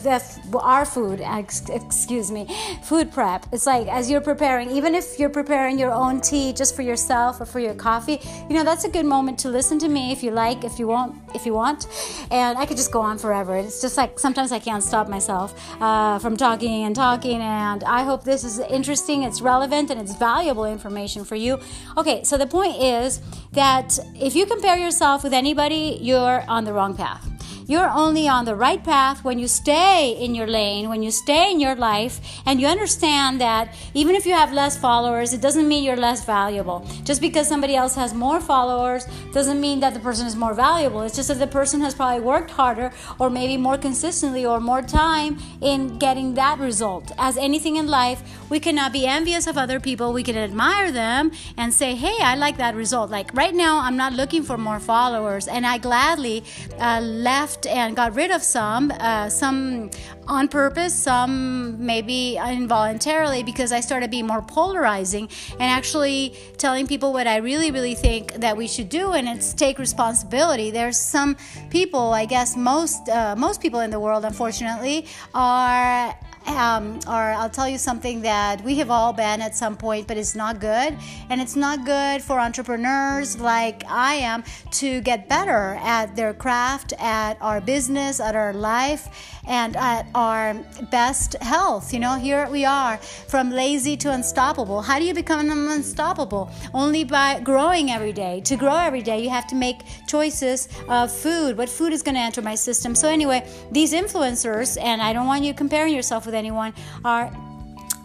our 0.54 0.86
food, 0.86 1.22
excuse 1.22 2.32
me, 2.32 2.48
food 2.84 3.12
prep. 3.12 3.46
It's 3.52 3.66
like 3.66 3.88
as 3.88 4.10
you're 4.10 4.22
preparing, 4.22 4.72
even 4.72 4.96
if 4.96 5.20
you're 5.20 5.30
preparing 5.30 5.78
your 5.78 5.92
own 5.92 6.22
tea 6.22 6.54
just 6.54 6.76
for 6.76 6.82
yourself 6.82 7.42
or 7.42 7.46
for 7.46 7.60
your 7.60 7.74
coffee, 7.74 8.20
you 8.50 8.56
know 8.56 8.64
that's 8.64 8.86
a 8.86 8.90
good 8.90 9.06
moment 9.06 9.38
to 9.40 9.50
listen 9.50 9.80
to 9.80 9.90
me 9.90 10.12
if 10.12 10.24
you 10.24 10.32
like, 10.32 10.64
if 10.64 10.80
you 10.80 10.88
want, 10.88 11.16
if 11.36 11.46
you 11.46 11.54
want. 11.54 11.88
And 12.32 12.58
I 12.58 12.66
could 12.66 12.78
just 12.78 12.92
go 12.92 13.02
on 13.02 13.18
forever. 13.18 13.58
It's 13.58 13.82
just 13.82 13.98
like 13.98 14.20
sometimes 14.20 14.52
I 14.52 14.60
can't 14.60 14.84
stop 14.84 15.10
myself 15.10 15.60
uh, 15.82 16.20
from 16.20 16.38
talking 16.38 16.84
and 16.86 16.96
talking. 16.96 17.42
And 17.42 17.84
I 17.84 18.04
hope 18.04 18.24
this 18.24 18.44
is 18.44 18.60
interesting, 18.60 19.24
it's 19.24 19.42
relevant, 19.42 19.90
and 19.90 20.00
it's 20.00 20.16
valuable 20.16 20.66
information 20.66 21.26
for 21.26 21.36
you. 21.36 21.60
Okay 21.98 22.03
Okay, 22.04 22.22
so 22.26 22.38
the 22.38 22.46
point 22.46 22.76
is 22.84 23.22
that 23.54 23.98
if 24.14 24.36
you 24.36 24.46
compare 24.46 24.76
yourself 24.76 25.24
with 25.24 25.32
anybody, 25.32 25.98
you're 26.02 26.44
on 26.50 26.66
the 26.66 26.74
wrong 26.74 26.98
path. 26.98 27.33
You're 27.66 27.90
only 27.90 28.28
on 28.28 28.46
the 28.46 28.56
right 28.56 28.84
path 28.84 29.24
when 29.24 29.40
you 29.40 29.48
stay 29.48 30.16
in 30.20 30.36
your 30.36 30.48
lane, 30.48 30.90
when 30.90 31.02
you 31.02 31.12
stay 31.12 31.52
in 31.52 31.60
your 31.60 31.76
life, 31.76 32.20
and 32.46 32.60
you 32.60 32.68
understand 32.68 33.40
that 33.42 33.74
even 33.94 34.16
if 34.16 34.26
you 34.26 34.34
have 34.34 34.52
less 34.52 34.78
followers, 34.78 35.34
it 35.34 35.42
doesn't 35.42 35.68
mean 35.68 35.84
you're 35.84 35.96
less 35.96 36.26
valuable. 36.26 36.86
Just 37.04 37.22
because 37.22 37.48
somebody 37.48 37.76
else 37.76 37.96
has 37.96 38.14
more 38.14 38.42
followers 38.42 39.06
doesn't 39.32 39.62
mean 39.62 39.80
that 39.80 39.94
the 39.94 40.00
person 40.00 40.28
is 40.28 40.36
more 40.36 40.54
valuable. 40.54 41.02
It's 41.02 41.16
just 41.16 41.30
that 41.30 41.40
the 41.40 41.48
person 41.48 41.80
has 41.82 41.96
probably 41.96 42.22
worked 42.22 42.52
harder 42.52 42.92
or 43.20 43.30
maybe 43.30 43.58
more 43.58 43.78
consistently 43.78 44.46
or 44.46 44.60
more 44.60 44.82
time 44.82 45.38
in 45.62 45.98
getting 46.00 46.34
that 46.34 46.60
result. 46.60 47.12
As 47.18 47.38
anything 47.38 47.78
in 47.78 47.88
life, 47.88 48.22
we 48.50 48.60
cannot 48.60 48.92
be 48.92 49.06
envious 49.06 49.48
of 49.48 49.58
other 49.58 49.80
people. 49.80 50.14
We 50.14 50.24
can 50.24 50.38
admire 50.38 50.92
them 50.92 51.32
and 51.58 51.74
say, 51.74 51.96
hey, 51.96 52.18
I 52.20 52.36
like 52.36 52.58
that 52.58 52.76
result. 52.76 53.10
Like 53.10 53.34
right 53.34 53.54
now, 53.54 53.80
I'm 53.80 53.98
not 53.98 54.14
looking 54.14 54.44
for 54.44 54.58
more 54.58 54.80
followers, 54.80 55.48
and 55.48 55.66
I 55.66 55.78
gladly 55.78 56.44
uh, 56.80 57.00
left 57.02 57.53
left 57.54 57.68
and 57.68 57.96
got 57.96 58.16
rid 58.16 58.32
of 58.32 58.42
some, 58.42 58.92
uh, 59.00 59.30
some 59.30 59.90
on 60.28 60.48
purpose, 60.48 60.94
some 60.94 61.86
maybe 61.86 62.38
involuntarily, 62.38 63.44
because 63.44 63.72
I 63.72 63.82
started 63.82 64.10
being 64.10 64.28
more 64.28 64.42
polarizing 64.42 65.30
and 65.54 65.64
actually 65.64 66.34
telling 66.58 66.88
people 66.88 67.14
what 67.14 67.28
I 67.28 67.38
really, 67.38 67.72
really 67.72 67.96
think 67.96 68.34
that 68.36 68.56
we 68.58 68.68
should 68.68 68.90
do, 68.90 69.14
and 69.14 69.28
it's 69.28 69.54
take 69.54 69.80
responsibility. 69.80 70.72
There's 70.72 70.98
some 70.98 71.36
people, 71.70 72.14
I 72.14 72.26
guess 72.26 72.56
most 72.56 73.10
uh, 73.10 73.36
most 73.36 73.62
people 73.62 73.82
in 73.82 73.92
the 73.92 74.00
world, 74.00 74.26
unfortunately, 74.26 75.06
are 75.34 76.16
um, 76.46 77.00
or 77.08 77.32
I'll 77.32 77.50
tell 77.50 77.68
you 77.68 77.78
something 77.78 78.22
that 78.22 78.62
we 78.64 78.76
have 78.76 78.92
all 78.92 79.14
been 79.14 79.42
at 79.42 79.56
some 79.56 79.76
point, 79.76 80.08
but 80.08 80.18
it's 80.18 80.36
not 80.36 80.60
good. 80.60 80.98
And 81.30 81.42
it's 81.42 81.56
not 81.56 81.86
good 81.86 82.22
for 82.22 82.40
entrepreneurs 82.40 83.40
like 83.40 83.84
I 83.88 84.16
am 84.16 84.44
to 84.72 85.02
get 85.02 85.30
better 85.30 85.78
at 85.82 86.16
their 86.16 86.34
craft, 86.34 86.94
at 87.00 87.38
our 87.42 87.62
business, 87.62 88.20
at 88.20 88.36
our 88.36 88.54
life, 88.54 89.08
and 89.46 89.76
at 89.76 90.06
our 90.16 90.54
best 90.92 91.36
health. 91.42 91.94
You 91.94 92.00
know, 92.00 92.16
here 92.16 92.48
we 92.50 92.66
are 92.66 92.98
from 92.98 93.50
lazy 93.50 93.98
to 93.98 94.12
unstoppable. 94.12 94.82
How 94.82 95.00
do 95.00 95.06
you 95.06 95.14
become 95.14 95.50
unstoppable? 95.50 96.52
Only 96.74 97.04
by 97.04 97.40
growing 97.42 97.92
every 97.92 98.14
day. 98.14 98.42
To 98.42 98.56
grow 98.56 98.78
every 98.78 99.02
day, 99.02 99.22
you 99.22 99.30
have 99.30 99.48
to 99.48 99.56
make 99.56 99.82
choices 100.08 100.70
of 100.88 101.12
food. 101.12 101.58
What 101.58 101.70
food 101.70 101.94
is 101.94 102.04
going 102.04 102.16
to 102.16 102.22
enter 102.22 102.42
my 102.42 102.56
system? 102.56 102.96
So, 102.96 103.10
anyway, 103.10 103.48
these 103.72 103.94
influencers, 103.94 104.82
and 104.82 105.02
I 105.02 105.14
don't 105.14 105.28
want 105.28 105.44
you 105.44 105.54
comparing 105.54 105.94
yourself 105.94 106.26
with 106.26 106.33
with 106.34 106.40
anyone 106.40 106.74
are 107.06 107.32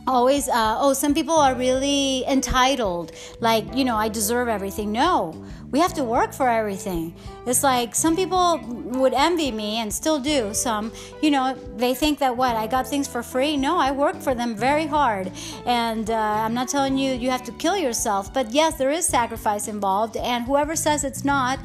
always 0.07 0.49
uh, 0.49 0.77
oh 0.79 0.93
some 0.93 1.13
people 1.15 1.35
are 1.35 1.55
really 1.55 2.25
entitled 2.27 3.13
like 3.41 3.65
you 3.75 3.85
know 3.85 3.97
i 3.97 4.09
deserve 4.09 4.49
everything. 4.49 4.93
No 4.93 5.35
we 5.71 5.81
have 5.81 5.93
to 5.93 6.03
work 6.03 6.33
for 6.33 6.49
everything. 6.49 7.15
It's 7.45 7.63
like 7.63 7.95
some 7.95 8.17
people 8.17 8.59
would 9.01 9.13
envy 9.13 9.53
me 9.53 9.77
and 9.81 9.93
still 9.93 10.19
do 10.19 10.55
some 10.55 10.93
you 11.23 11.31
know 11.31 11.55
they 11.77 11.95
think 11.95 12.19
that 12.21 12.35
what 12.37 12.57
i 12.57 12.67
got 12.67 12.87
things 12.87 13.07
for 13.07 13.23
free? 13.23 13.57
No 13.57 13.77
i 13.79 13.91
worked 13.91 14.23
for 14.23 14.35
them 14.35 14.57
very 14.57 14.87
hard. 14.87 15.31
And 15.67 16.11
uh, 16.11 16.45
i'm 16.45 16.55
not 16.55 16.69
telling 16.69 16.97
you 16.97 17.13
you 17.13 17.31
have 17.31 17.45
to 17.45 17.53
kill 17.65 17.77
yourself 17.77 18.33
but 18.33 18.51
yes 18.51 18.77
there 18.81 18.91
is 18.91 19.05
sacrifice 19.07 19.69
involved. 19.69 20.17
And 20.17 20.45
whoever 20.45 20.75
says 20.77 21.05
it's 21.05 21.25
not 21.25 21.59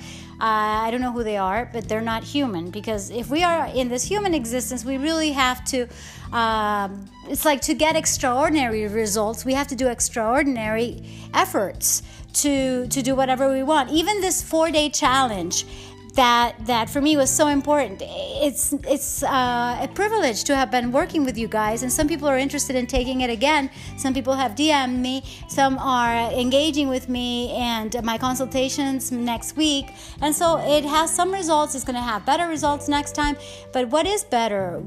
I 0.46 0.92
don't 0.92 1.00
know 1.00 1.14
who 1.14 1.24
they 1.24 1.38
are, 1.38 1.70
but 1.72 1.88
they're 1.88 2.02
not 2.02 2.22
human 2.22 2.70
because 2.70 3.10
if 3.10 3.30
we 3.30 3.44
are 3.44 3.68
in 3.68 3.88
this 3.88 4.04
human 4.04 4.34
existence, 4.34 4.84
we 4.84 4.98
really 4.98 5.32
have 5.32 5.64
to 5.66 5.88
um, 6.34 7.08
it's 7.30 7.46
like 7.46 7.62
to 7.62 7.74
get 7.74 7.96
extraordinary 7.96 8.86
results, 8.88 9.46
we 9.46 9.54
have 9.54 9.68
to 9.68 9.76
do 9.76 9.88
extraordinary 9.88 11.02
efforts 11.34 12.04
to 12.34 12.88
to 12.88 13.02
do 13.02 13.16
whatever 13.16 13.54
we 13.54 13.64
want. 13.64 13.90
Even 13.92 14.20
this 14.20 14.42
four 14.42 14.70
day 14.70 14.90
challenge 14.90 15.66
that 16.14 16.56
that 16.66 16.90
for 16.90 17.02
me 17.02 17.18
was 17.18 17.30
so 17.30 17.48
important. 17.48 18.02
It's 18.06 18.74
it's 18.88 19.24
uh, 19.24 19.80
a 19.82 19.88
privilege 19.94 20.44
to 20.46 20.56
have 20.56 20.70
been 20.70 20.92
working 20.92 21.26
with 21.26 21.38
you 21.38 21.48
guys, 21.48 21.84
and 21.84 21.92
some 21.92 22.08
people 22.08 22.28
are 22.28 22.38
interested 22.38 22.76
in 22.76 22.88
taking 22.88 23.22
it 23.22 23.30
again. 23.30 23.70
Some 23.98 24.14
people 24.14 24.34
have 24.34 24.54
DM'd 24.54 25.00
me. 25.00 25.24
Some 25.48 25.78
are 25.80 26.32
engaging 26.32 26.90
with 26.90 27.10
me 27.10 27.52
and 27.52 27.96
my 28.04 28.18
consultations 28.18 29.12
next 29.12 29.56
week, 29.58 29.88
and 30.22 30.36
so 30.36 30.58
it 30.60 30.86
has 30.86 31.14
some 31.14 31.32
results. 31.32 31.76
It's 31.76 31.84
going 31.84 31.96
to 31.96 32.02
have 32.02 32.26
better 32.26 32.48
results 32.48 32.88
next 32.88 33.14
time. 33.14 33.36
But 33.72 33.90
what 33.90 34.06
is 34.06 34.24
better? 34.24 34.82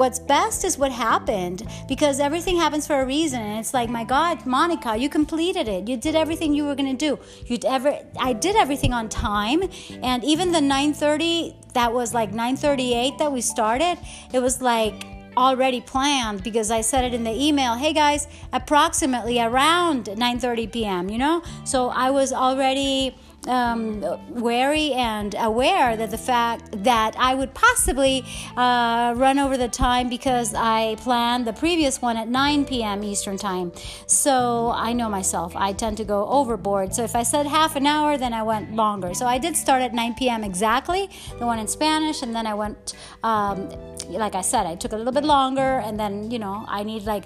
What's 0.00 0.18
best 0.18 0.64
is 0.64 0.78
what 0.78 0.92
happened 0.92 1.68
because 1.86 2.20
everything 2.20 2.56
happens 2.56 2.86
for 2.86 3.02
a 3.02 3.04
reason, 3.04 3.42
and 3.42 3.58
it's 3.60 3.74
like, 3.74 3.90
my 3.90 4.02
God, 4.02 4.46
Monica, 4.46 4.96
you 4.96 5.10
completed 5.10 5.68
it. 5.68 5.88
You 5.88 5.98
did 5.98 6.16
everything 6.16 6.54
you 6.54 6.64
were 6.64 6.74
going 6.74 6.96
to 6.96 6.96
do. 6.96 7.18
You'd 7.44 7.66
ever 7.66 7.98
I 8.18 8.32
did 8.32 8.56
everything 8.56 8.94
on 8.94 9.10
time, 9.10 9.62
and 10.02 10.24
even 10.24 10.52
the 10.52 10.60
9:30 10.60 11.54
that 11.74 11.92
was 11.92 12.14
like 12.14 12.32
9:38 12.32 13.18
that 13.18 13.30
we 13.30 13.42
started 13.42 13.98
it 14.32 14.40
was 14.40 14.62
like 14.62 15.04
already 15.36 15.80
planned 15.80 16.42
because 16.42 16.70
I 16.70 16.80
said 16.80 17.04
it 17.04 17.14
in 17.14 17.22
the 17.24 17.36
email 17.46 17.74
hey 17.74 17.92
guys 17.92 18.26
approximately 18.52 19.38
around 19.38 20.06
9:30 20.06 20.72
p.m. 20.72 21.10
you 21.10 21.18
know 21.18 21.42
so 21.64 21.88
I 21.88 22.10
was 22.10 22.32
already 22.32 23.14
um, 23.48 24.00
wary 24.28 24.92
and 24.92 25.34
aware 25.38 25.96
that 25.96 26.10
the 26.10 26.18
fact 26.18 26.84
that 26.84 27.14
I 27.18 27.34
would 27.34 27.54
possibly 27.54 28.24
uh, 28.56 29.14
run 29.16 29.38
over 29.38 29.56
the 29.56 29.68
time 29.68 30.08
because 30.08 30.54
I 30.54 30.96
planned 30.96 31.46
the 31.46 31.52
previous 31.52 32.02
one 32.02 32.16
at 32.16 32.28
9 32.28 32.64
p.m. 32.66 33.02
Eastern 33.02 33.36
Time. 33.36 33.72
So 34.06 34.70
I 34.74 34.92
know 34.92 35.08
myself, 35.08 35.54
I 35.56 35.72
tend 35.72 35.96
to 35.98 36.04
go 36.04 36.26
overboard. 36.26 36.94
So 36.94 37.02
if 37.02 37.16
I 37.16 37.22
said 37.22 37.46
half 37.46 37.76
an 37.76 37.86
hour, 37.86 38.18
then 38.18 38.32
I 38.32 38.42
went 38.42 38.74
longer. 38.74 39.14
So 39.14 39.26
I 39.26 39.38
did 39.38 39.56
start 39.56 39.82
at 39.82 39.94
9 39.94 40.14
p.m. 40.14 40.44
exactly, 40.44 41.08
the 41.38 41.46
one 41.46 41.58
in 41.58 41.68
Spanish, 41.68 42.22
and 42.22 42.34
then 42.34 42.46
I 42.46 42.54
went, 42.54 42.94
um, 43.22 43.68
like 44.08 44.34
I 44.34 44.42
said, 44.42 44.66
I 44.66 44.74
took 44.74 44.92
a 44.92 44.96
little 44.96 45.12
bit 45.12 45.24
longer, 45.24 45.80
and 45.80 45.98
then, 45.98 46.30
you 46.30 46.38
know, 46.38 46.64
I 46.68 46.82
need 46.82 47.04
like 47.04 47.24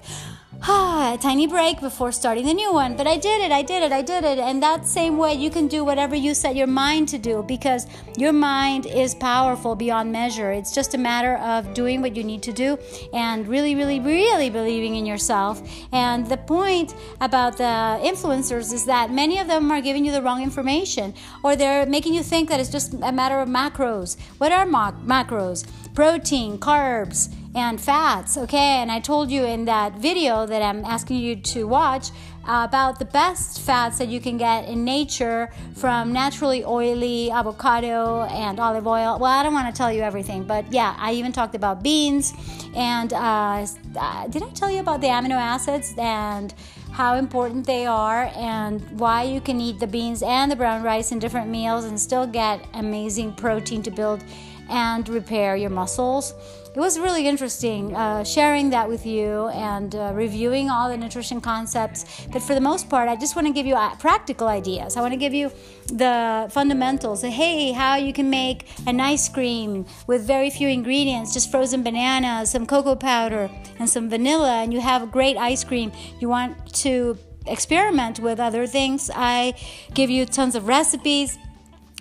a 1.15 1.17
tiny 1.17 1.47
break 1.47 1.79
before 1.79 2.11
starting 2.11 2.45
the 2.45 2.53
new 2.53 2.73
one. 2.73 2.95
But 2.95 3.07
I 3.07 3.17
did 3.17 3.41
it, 3.41 3.51
I 3.51 3.61
did 3.61 3.83
it, 3.83 3.91
I 3.91 4.01
did 4.01 4.23
it. 4.23 4.39
And 4.39 4.61
that 4.63 4.87
same 4.87 5.17
way, 5.17 5.33
you 5.33 5.49
can 5.49 5.67
do 5.67 5.85
whatever 5.85 6.15
you 6.15 6.33
set 6.33 6.55
your 6.55 6.67
mind 6.67 7.07
to 7.09 7.17
do 7.17 7.43
because 7.43 7.87
your 8.17 8.33
mind 8.33 8.85
is 8.85 9.13
powerful 9.15 9.75
beyond 9.75 10.11
measure. 10.11 10.51
It's 10.51 10.73
just 10.73 10.93
a 10.93 10.97
matter 10.97 11.37
of 11.37 11.73
doing 11.73 12.01
what 12.01 12.15
you 12.15 12.23
need 12.23 12.41
to 12.43 12.53
do 12.53 12.77
and 13.13 13.47
really, 13.47 13.75
really, 13.75 13.99
really 13.99 14.49
believing 14.49 14.95
in 14.95 15.05
yourself. 15.05 15.61
And 15.91 16.27
the 16.27 16.37
point 16.37 16.95
about 17.21 17.57
the 17.57 17.99
influencers 18.03 18.73
is 18.73 18.85
that 18.85 19.11
many 19.11 19.39
of 19.39 19.47
them 19.47 19.71
are 19.71 19.81
giving 19.81 20.05
you 20.05 20.11
the 20.11 20.21
wrong 20.21 20.41
information 20.41 21.13
or 21.43 21.55
they're 21.55 21.85
making 21.85 22.13
you 22.13 22.23
think 22.23 22.49
that 22.49 22.59
it's 22.59 22.71
just 22.71 22.93
a 22.93 23.11
matter 23.11 23.39
of 23.39 23.47
macros. 23.47 24.17
What 24.37 24.51
are 24.51 24.65
macros? 24.65 25.65
Protein, 25.93 26.57
carbs, 26.57 27.33
and 27.55 27.79
fats, 27.79 28.37
okay? 28.37 28.81
And 28.81 28.91
I 28.91 28.99
told 28.99 29.31
you 29.31 29.45
in 29.45 29.63
that 29.65 29.93
video 29.93 30.45
that 30.45 30.61
I'm 30.61 30.83
asking 30.83 31.17
you 31.17 31.37
to 31.37 31.65
watch 31.65 32.09
uh, 32.47 32.67
about 32.67 32.99
the 32.99 33.05
best 33.05 33.61
fats 33.61 33.97
that 33.97 34.09
you 34.09 34.19
can 34.19 34.37
get 34.37 34.67
in 34.67 34.83
nature 34.83 35.49
from 35.73 36.11
naturally 36.11 36.65
oily 36.65 37.31
avocado 37.31 38.23
and 38.25 38.59
olive 38.59 38.85
oil. 38.85 39.17
Well, 39.17 39.31
I 39.31 39.41
don't 39.41 39.53
want 39.53 39.73
to 39.73 39.77
tell 39.77 39.91
you 39.91 40.01
everything, 40.01 40.43
but 40.43 40.71
yeah, 40.71 40.95
I 40.99 41.13
even 41.13 41.31
talked 41.31 41.55
about 41.55 41.81
beans. 41.81 42.33
And 42.75 43.13
uh, 43.13 43.65
uh, 43.97 44.27
did 44.27 44.43
I 44.43 44.49
tell 44.49 44.69
you 44.69 44.81
about 44.81 44.99
the 44.99 45.07
amino 45.07 45.31
acids 45.31 45.95
and 45.97 46.53
how 46.91 47.15
important 47.15 47.65
they 47.65 47.85
are 47.85 48.31
and 48.35 48.81
why 48.99 49.23
you 49.23 49.39
can 49.39 49.61
eat 49.61 49.79
the 49.79 49.87
beans 49.87 50.21
and 50.23 50.51
the 50.51 50.57
brown 50.57 50.83
rice 50.83 51.13
in 51.13 51.19
different 51.19 51.49
meals 51.49 51.85
and 51.85 51.99
still 51.99 52.27
get 52.27 52.65
amazing 52.73 53.33
protein 53.33 53.81
to 53.83 53.91
build 53.91 54.23
and 54.69 55.07
repair 55.07 55.55
your 55.55 55.69
muscles? 55.69 56.33
It 56.75 56.79
was 56.79 56.99
really 56.99 57.25
interesting 57.25 57.95
uh, 57.95 58.21
sharing 58.25 58.69
that 58.71 58.89
with 58.89 59.05
you 59.05 59.47
and 59.47 59.95
uh, 59.95 60.11
reviewing 60.13 60.69
all 60.69 60.89
the 60.89 60.97
nutrition 60.97 61.39
concepts. 61.39 62.27
But 62.33 62.41
for 62.41 62.53
the 62.53 62.59
most 62.59 62.89
part, 62.89 63.07
I 63.07 63.15
just 63.15 63.33
want 63.33 63.47
to 63.47 63.53
give 63.53 63.65
you 63.65 63.75
uh, 63.75 63.95
practical 63.95 64.49
ideas. 64.49 64.97
I 64.97 65.01
want 65.01 65.13
to 65.13 65.17
give 65.17 65.33
you 65.33 65.51
the 65.87 66.49
fundamentals. 66.51 67.21
Hey, 67.21 67.71
how 67.71 67.95
you 67.95 68.11
can 68.11 68.29
make 68.29 68.67
an 68.87 68.99
ice 68.99 69.29
cream 69.29 69.85
with 70.05 70.27
very 70.27 70.49
few 70.49 70.67
ingredients, 70.67 71.33
just 71.33 71.49
frozen 71.49 71.81
bananas, 71.81 72.51
some 72.51 72.65
cocoa 72.65 72.95
powder, 72.95 73.49
and 73.79 73.89
some 73.89 74.09
vanilla, 74.09 74.61
and 74.61 74.73
you 74.73 74.81
have 74.81 75.11
great 75.11 75.37
ice 75.37 75.63
cream. 75.63 75.93
You 76.19 76.27
want 76.27 76.73
to 76.83 77.17
experiment 77.47 78.19
with 78.19 78.39
other 78.39 78.67
things. 78.67 79.09
I 79.15 79.53
give 79.93 80.09
you 80.09 80.25
tons 80.25 80.55
of 80.55 80.67
recipes 80.67 81.37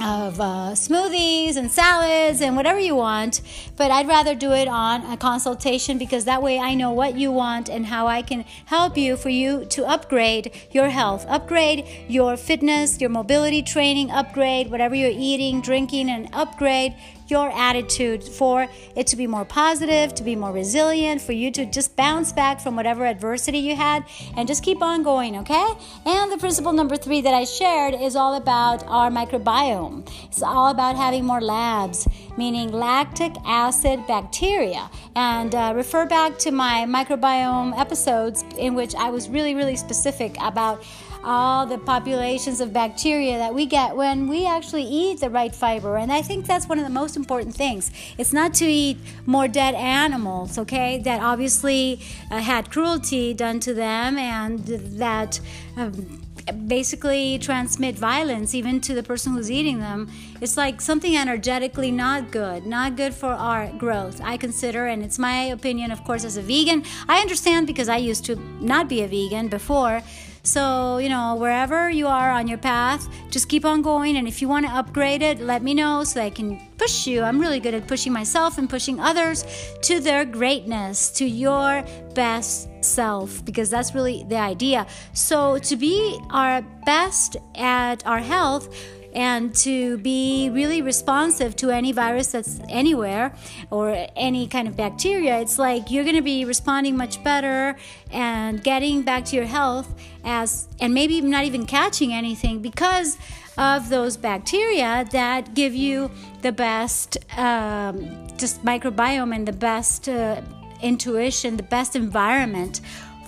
of 0.01 0.41
uh, 0.41 0.73
smoothies 0.73 1.57
and 1.57 1.71
salads 1.71 2.41
and 2.41 2.57
whatever 2.57 2.81
you 2.81 2.97
want, 2.97 3.41
but 3.77 3.93
I'd 3.93 4.09
rather 4.09 4.35
do 4.35 4.51
it 4.51 4.67
on 4.67 5.03
a 5.11 5.17
consultation 5.17 5.99
because 5.99 6.25
that 6.25 6.43
way 6.43 6.59
I 6.59 6.75
know 6.75 6.91
what 6.91 7.17
you 7.17 7.31
want 7.31 7.69
and 7.69 7.87
how 7.87 8.09
I 8.09 8.23
can 8.23 8.45
help 8.67 8.97
you 8.97 9.17
for 9.17 9.29
you 9.29 9.65
to 9.67 9.87
upgrade 9.87 10.51
your 10.73 10.89
health, 10.89 11.25
upgrade 11.29 11.87
your 12.09 12.37
fitness, 12.37 13.01
your 13.01 13.11
mobility 13.11 13.63
training, 13.63 14.11
upgrade 14.11 14.69
whatever 14.69 14.97
you're 14.97 15.13
eating, 15.15 15.61
drinking, 15.61 16.11
and 16.11 16.29
upgrade 16.33 16.97
your 17.29 17.51
attitude 17.51 18.23
for 18.23 18.67
it 18.95 19.07
to 19.09 19.17
be 19.17 19.27
more 19.27 19.45
positive, 19.45 20.15
to 20.15 20.23
be 20.23 20.37
more 20.37 20.53
resilient, 20.53 21.21
for 21.21 21.33
you 21.33 21.51
to 21.53 21.65
just 21.67 21.97
bounce 21.97 22.33
back 22.33 22.61
from 22.61 22.77
whatever 22.77 23.07
adversity 23.07 23.59
you 23.59 23.77
had 23.77 24.05
and 24.37 24.47
just 24.47 24.63
keep 24.63 24.83
on 24.83 25.03
going, 25.03 25.37
okay? 25.39 25.69
And 26.05 26.31
the 26.31 26.39
principle 26.39 26.73
number 26.73 26.97
three 26.97 27.21
that 27.23 27.35
I 27.35 27.45
shared 27.45 27.95
is 27.95 28.17
all 28.17 28.35
about 28.35 28.85
our 28.87 29.11
microbiome. 29.11 30.09
It's 30.25 30.43
all 30.43 30.71
about 30.71 30.97
having 30.97 31.25
more 31.25 31.41
labs, 31.41 32.07
meaning 32.37 32.73
lactic 32.73 33.33
acid 33.45 34.07
bacteria. 34.07 34.91
And 35.17 35.55
uh, 35.55 35.73
refer 35.75 36.07
back 36.07 36.39
to 36.41 36.51
my 36.51 36.85
microbiome 36.89 37.79
episodes 37.79 38.45
in 38.59 38.75
which 38.75 38.95
I 38.95 39.11
was 39.11 39.29
really, 39.29 39.55
really 39.55 39.77
specific 39.77 40.37
about 40.41 40.85
all 41.25 41.67
the 41.67 41.79
populations 41.79 42.61
of 42.61 42.73
bacteria 42.73 43.39
that 43.39 43.55
we 43.55 43.67
get 43.67 43.97
when 43.97 44.29
we 44.29 44.47
actually 44.47 44.85
eat 44.85 45.21
the 45.21 45.31
right 45.31 45.55
fiber. 45.55 45.97
And 45.97 46.13
I 46.13 46.23
think 46.23 46.47
that's 46.47 46.69
one 46.69 46.79
of 46.79 46.85
the 46.85 46.91
most 46.91 47.17
important 47.17 47.55
things. 47.55 47.91
It's 48.19 48.33
not 48.33 48.55
to 48.55 48.67
eat 48.67 48.99
more 49.27 49.49
dead 49.49 49.75
animals, 49.75 50.59
okay, 50.59 50.99
that 51.05 51.21
obviously 51.23 52.01
uh, 52.31 52.39
had 52.39 52.71
cruelty 52.71 53.35
done 53.35 53.61
to 53.61 53.75
them 53.75 54.19
and 54.19 54.61
that. 54.99 55.41
Um, 55.77 56.21
basically 56.67 57.39
transmit 57.39 57.95
violence 57.95 58.55
even 58.55 58.79
to 58.79 58.95
the 58.95 59.03
person 59.03 59.33
who's 59.33 59.51
eating 59.51 59.81
them. 59.81 60.11
It's 60.45 60.59
like 60.59 60.83
something 60.83 61.17
energetically 61.17 61.91
not 61.91 62.31
good, 62.31 62.67
not 62.67 62.97
good 62.97 63.15
for 63.15 63.31
our 63.31 63.73
growth. 63.79 64.21
I 64.23 64.37
consider, 64.37 64.89
and 64.89 65.03
it's 65.03 65.19
my 65.19 65.45
opinion, 65.45 65.91
of 65.91 66.05
course, 66.05 66.23
as 66.23 66.37
a 66.37 66.43
vegan. 66.43 66.85
I 67.09 67.23
understand 67.23 67.67
because 67.67 67.89
I 67.89 67.97
used 67.97 68.27
to 68.27 68.37
not 68.61 68.87
be 68.87 69.01
a 69.01 69.09
vegan 69.09 69.49
before. 69.49 70.03
So, 70.43 70.99
you 70.99 71.09
know, 71.09 71.37
wherever 71.37 71.89
you 71.89 72.07
are 72.09 72.31
on 72.31 72.47
your 72.47 72.59
path, 72.59 73.09
just 73.31 73.49
keep 73.49 73.65
on 73.65 73.81
going. 73.81 74.19
And 74.19 74.29
if 74.29 74.43
you 74.43 74.49
want 74.49 74.67
to 74.67 74.73
upgrade 74.73 75.23
it, 75.23 75.41
let 75.41 75.63
me 75.63 75.73
know 75.73 76.05
so 76.05 76.21
I 76.21 76.29
can 76.29 76.61
push 76.77 77.07
you. 77.07 77.23
I'm 77.23 77.41
really 77.41 77.59
good 77.59 77.73
at 77.73 77.89
pushing 77.89 78.13
myself 78.13 78.59
and 78.59 78.69
pushing 78.69 79.01
others 79.01 79.47
to 79.85 79.99
their 79.99 80.27
greatness, 80.27 81.11
to 81.13 81.25
your 81.25 81.83
best 82.15 82.69
self, 82.83 83.43
because 83.47 83.71
that's 83.71 83.95
really 83.95 84.27
the 84.29 84.37
idea. 84.37 84.87
So, 85.15 85.57
to 85.61 85.75
be 85.75 86.21
our 86.29 86.61
best 86.85 87.39
at 87.55 88.07
our 88.07 88.21
health, 88.21 88.69
and 89.15 89.55
to 89.55 89.99
be 89.99 90.51
really 90.51 90.83
responsive 90.83 91.55
to 91.57 91.71
any 91.71 91.93
virus 91.93 92.29
that's 92.29 92.61
anywhere 92.69 93.35
or 93.71 94.07
any 94.17 94.47
kind 94.47 94.67
of 94.67 94.77
bacteria, 94.77 95.41
it's 95.41 95.59
like 95.59 95.91
you're 95.91 96.05
going 96.05 96.17
to 96.17 96.23
be 96.23 96.45
responding 96.45 96.97
much 96.97 97.23
better 97.23 97.77
and 98.11 98.63
getting 98.63 99.03
back 99.03 99.25
to 99.27 99.37
your 99.37 99.47
health 99.47 99.95
as 100.25 100.69
and 100.81 100.93
maybe 100.93 101.21
not 101.21 101.45
even 101.45 101.67
catching 101.67 102.13
anything 102.13 102.61
because 102.61 103.19
of 103.57 103.89
those 103.89 104.17
bacteria 104.17 105.07
that 105.13 105.55
give 105.55 105.75
you 105.75 106.11
the 106.43 106.51
best 106.51 107.17
um, 107.39 108.27
just 108.37 108.65
microbiome 108.65 109.35
and 109.35 109.47
the 109.47 109.53
best 109.53 110.09
uh, 110.09 110.41
intuition, 110.83 111.57
the 111.57 111.63
best 111.63 111.95
environment 111.95 112.81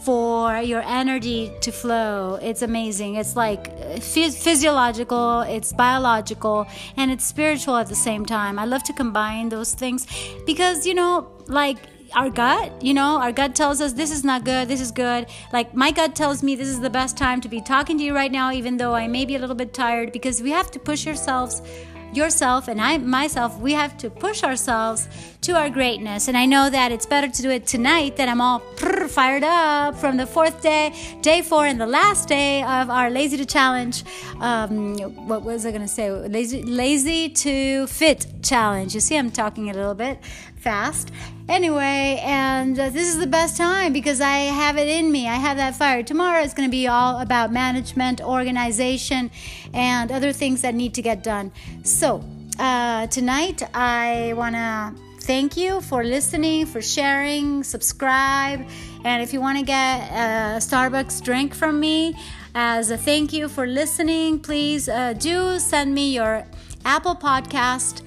for 0.06 0.60
your 0.72 0.82
energy 0.82 1.50
to 1.60 1.72
flow. 1.72 2.38
It's 2.40 2.62
amazing. 2.62 3.16
It's 3.16 3.34
like 3.34 3.62
uh, 3.68 3.98
phys- 4.12 4.38
physiological, 4.46 5.40
it's 5.40 5.72
biological, 5.72 6.66
and 6.96 7.10
it's 7.10 7.26
spiritual 7.26 7.76
at 7.76 7.88
the 7.88 8.00
same 8.08 8.24
time. 8.24 8.54
I 8.64 8.66
love 8.66 8.84
to 8.84 8.92
combine 8.92 9.48
those 9.48 9.74
things 9.74 10.06
because, 10.46 10.86
you 10.86 10.94
know, 10.94 11.12
like 11.48 11.78
our 12.14 12.30
gut, 12.30 12.70
you 12.88 12.94
know, 12.94 13.20
our 13.20 13.32
gut 13.32 13.56
tells 13.56 13.80
us 13.80 13.92
this 13.94 14.12
is 14.12 14.22
not 14.22 14.44
good, 14.44 14.68
this 14.68 14.80
is 14.80 14.92
good. 14.92 15.26
Like 15.52 15.74
my 15.74 15.90
gut 15.90 16.14
tells 16.14 16.40
me 16.40 16.54
this 16.54 16.68
is 16.68 16.80
the 16.80 16.94
best 17.00 17.16
time 17.16 17.40
to 17.40 17.48
be 17.48 17.60
talking 17.60 17.98
to 17.98 18.04
you 18.04 18.14
right 18.14 18.30
now, 18.30 18.52
even 18.52 18.76
though 18.76 18.94
I 18.94 19.08
may 19.08 19.24
be 19.24 19.34
a 19.34 19.40
little 19.40 19.56
bit 19.56 19.74
tired, 19.74 20.12
because 20.12 20.40
we 20.40 20.52
have 20.52 20.70
to 20.70 20.78
push 20.78 21.08
ourselves 21.08 21.62
yourself 22.16 22.68
and 22.68 22.80
I 22.80 22.98
myself, 22.98 23.58
we 23.60 23.72
have 23.72 23.96
to 23.98 24.10
push 24.10 24.42
ourselves 24.42 25.08
to 25.42 25.52
our 25.52 25.70
greatness. 25.70 26.28
And 26.28 26.36
I 26.36 26.46
know 26.46 26.70
that 26.70 26.90
it's 26.90 27.06
better 27.06 27.28
to 27.28 27.42
do 27.42 27.50
it 27.50 27.66
tonight 27.66 28.16
that 28.16 28.28
I'm 28.28 28.40
all 28.40 28.60
fired 29.08 29.44
up 29.44 29.94
from 29.96 30.16
the 30.16 30.26
fourth 30.26 30.62
day, 30.62 30.92
day 31.20 31.42
four, 31.42 31.66
and 31.66 31.80
the 31.80 31.86
last 31.86 32.28
day 32.28 32.62
of 32.62 32.90
our 32.90 33.10
Lazy 33.10 33.36
to 33.36 33.46
Challenge. 33.46 34.02
Um, 34.40 34.96
what 35.28 35.42
was 35.42 35.66
I 35.66 35.70
going 35.70 35.82
to 35.82 35.88
say? 35.88 36.10
Lazy, 36.10 36.62
lazy 36.62 37.28
to 37.28 37.86
Fit 37.86 38.26
Challenge. 38.42 38.94
You 38.94 39.00
see, 39.00 39.16
I'm 39.16 39.30
talking 39.30 39.70
a 39.70 39.74
little 39.74 39.94
bit 39.94 40.18
fast. 40.56 41.12
Anyway, 41.48 42.20
and 42.24 42.78
uh, 42.78 42.90
this 42.90 43.06
is 43.06 43.18
the 43.18 43.26
best 43.26 43.56
time 43.56 43.92
because 43.92 44.20
I 44.20 44.38
have 44.38 44.76
it 44.76 44.88
in 44.88 45.12
me. 45.12 45.28
I 45.28 45.36
have 45.36 45.56
that 45.58 45.76
fire. 45.76 46.02
Tomorrow 46.02 46.42
is 46.42 46.54
going 46.54 46.68
to 46.68 46.70
be 46.70 46.88
all 46.88 47.20
about 47.20 47.52
management, 47.52 48.20
organization, 48.20 49.30
and 49.72 50.10
other 50.10 50.32
things 50.32 50.62
that 50.62 50.74
need 50.74 50.94
to 50.94 51.02
get 51.02 51.22
done. 51.22 51.52
So, 51.84 52.24
uh, 52.58 53.06
tonight 53.08 53.62
I 53.74 54.32
want 54.36 54.56
to 54.56 54.94
thank 55.20 55.56
you 55.56 55.80
for 55.82 56.02
listening, 56.02 56.66
for 56.66 56.82
sharing, 56.82 57.62
subscribe. 57.62 58.66
And 59.04 59.22
if 59.22 59.32
you 59.32 59.40
want 59.40 59.58
to 59.58 59.64
get 59.64 60.10
a 60.10 60.58
Starbucks 60.58 61.22
drink 61.22 61.54
from 61.54 61.78
me 61.78 62.16
as 62.56 62.90
a 62.90 62.98
thank 62.98 63.32
you 63.32 63.48
for 63.48 63.66
listening, 63.66 64.40
please 64.40 64.88
uh, 64.88 65.12
do 65.12 65.60
send 65.60 65.94
me 65.94 66.12
your 66.12 66.44
Apple 66.84 67.14
Podcast 67.14 68.02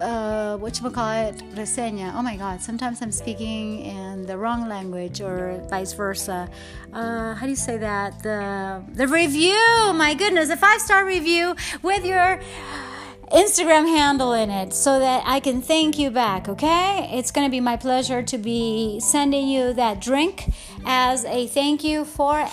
uh, 0.00 0.56
what 0.58 0.80
you 0.80 0.90
call 0.90 1.10
it, 1.10 1.36
reseña. 1.54 2.14
Oh 2.14 2.22
my 2.22 2.36
God! 2.36 2.60
Sometimes 2.60 3.00
I'm 3.02 3.12
speaking 3.12 3.80
in 3.80 4.26
the 4.26 4.36
wrong 4.36 4.68
language, 4.68 5.20
or 5.20 5.62
vice 5.70 5.92
versa. 5.92 6.48
Uh, 6.92 7.34
how 7.34 7.46
do 7.46 7.50
you 7.50 7.56
say 7.56 7.78
that? 7.78 8.22
The 8.22 8.84
the 8.92 9.08
review. 9.08 9.92
My 9.94 10.14
goodness, 10.14 10.50
a 10.50 10.56
five 10.56 10.80
star 10.80 11.04
review 11.06 11.56
with 11.82 12.04
your 12.04 12.40
Instagram 13.32 13.86
handle 13.86 14.32
in 14.32 14.50
it, 14.50 14.72
so 14.72 14.98
that 14.98 15.22
I 15.26 15.40
can 15.40 15.62
thank 15.62 15.98
you 15.98 16.10
back. 16.10 16.48
Okay, 16.48 17.10
it's 17.12 17.30
gonna 17.30 17.50
be 17.50 17.60
my 17.60 17.76
pleasure 17.76 18.22
to 18.22 18.38
be 18.38 19.00
sending 19.00 19.48
you 19.48 19.72
that 19.74 20.00
drink 20.00 20.52
as 20.84 21.24
a 21.24 21.46
thank 21.46 21.82
you 21.82 22.04
for 22.04 22.46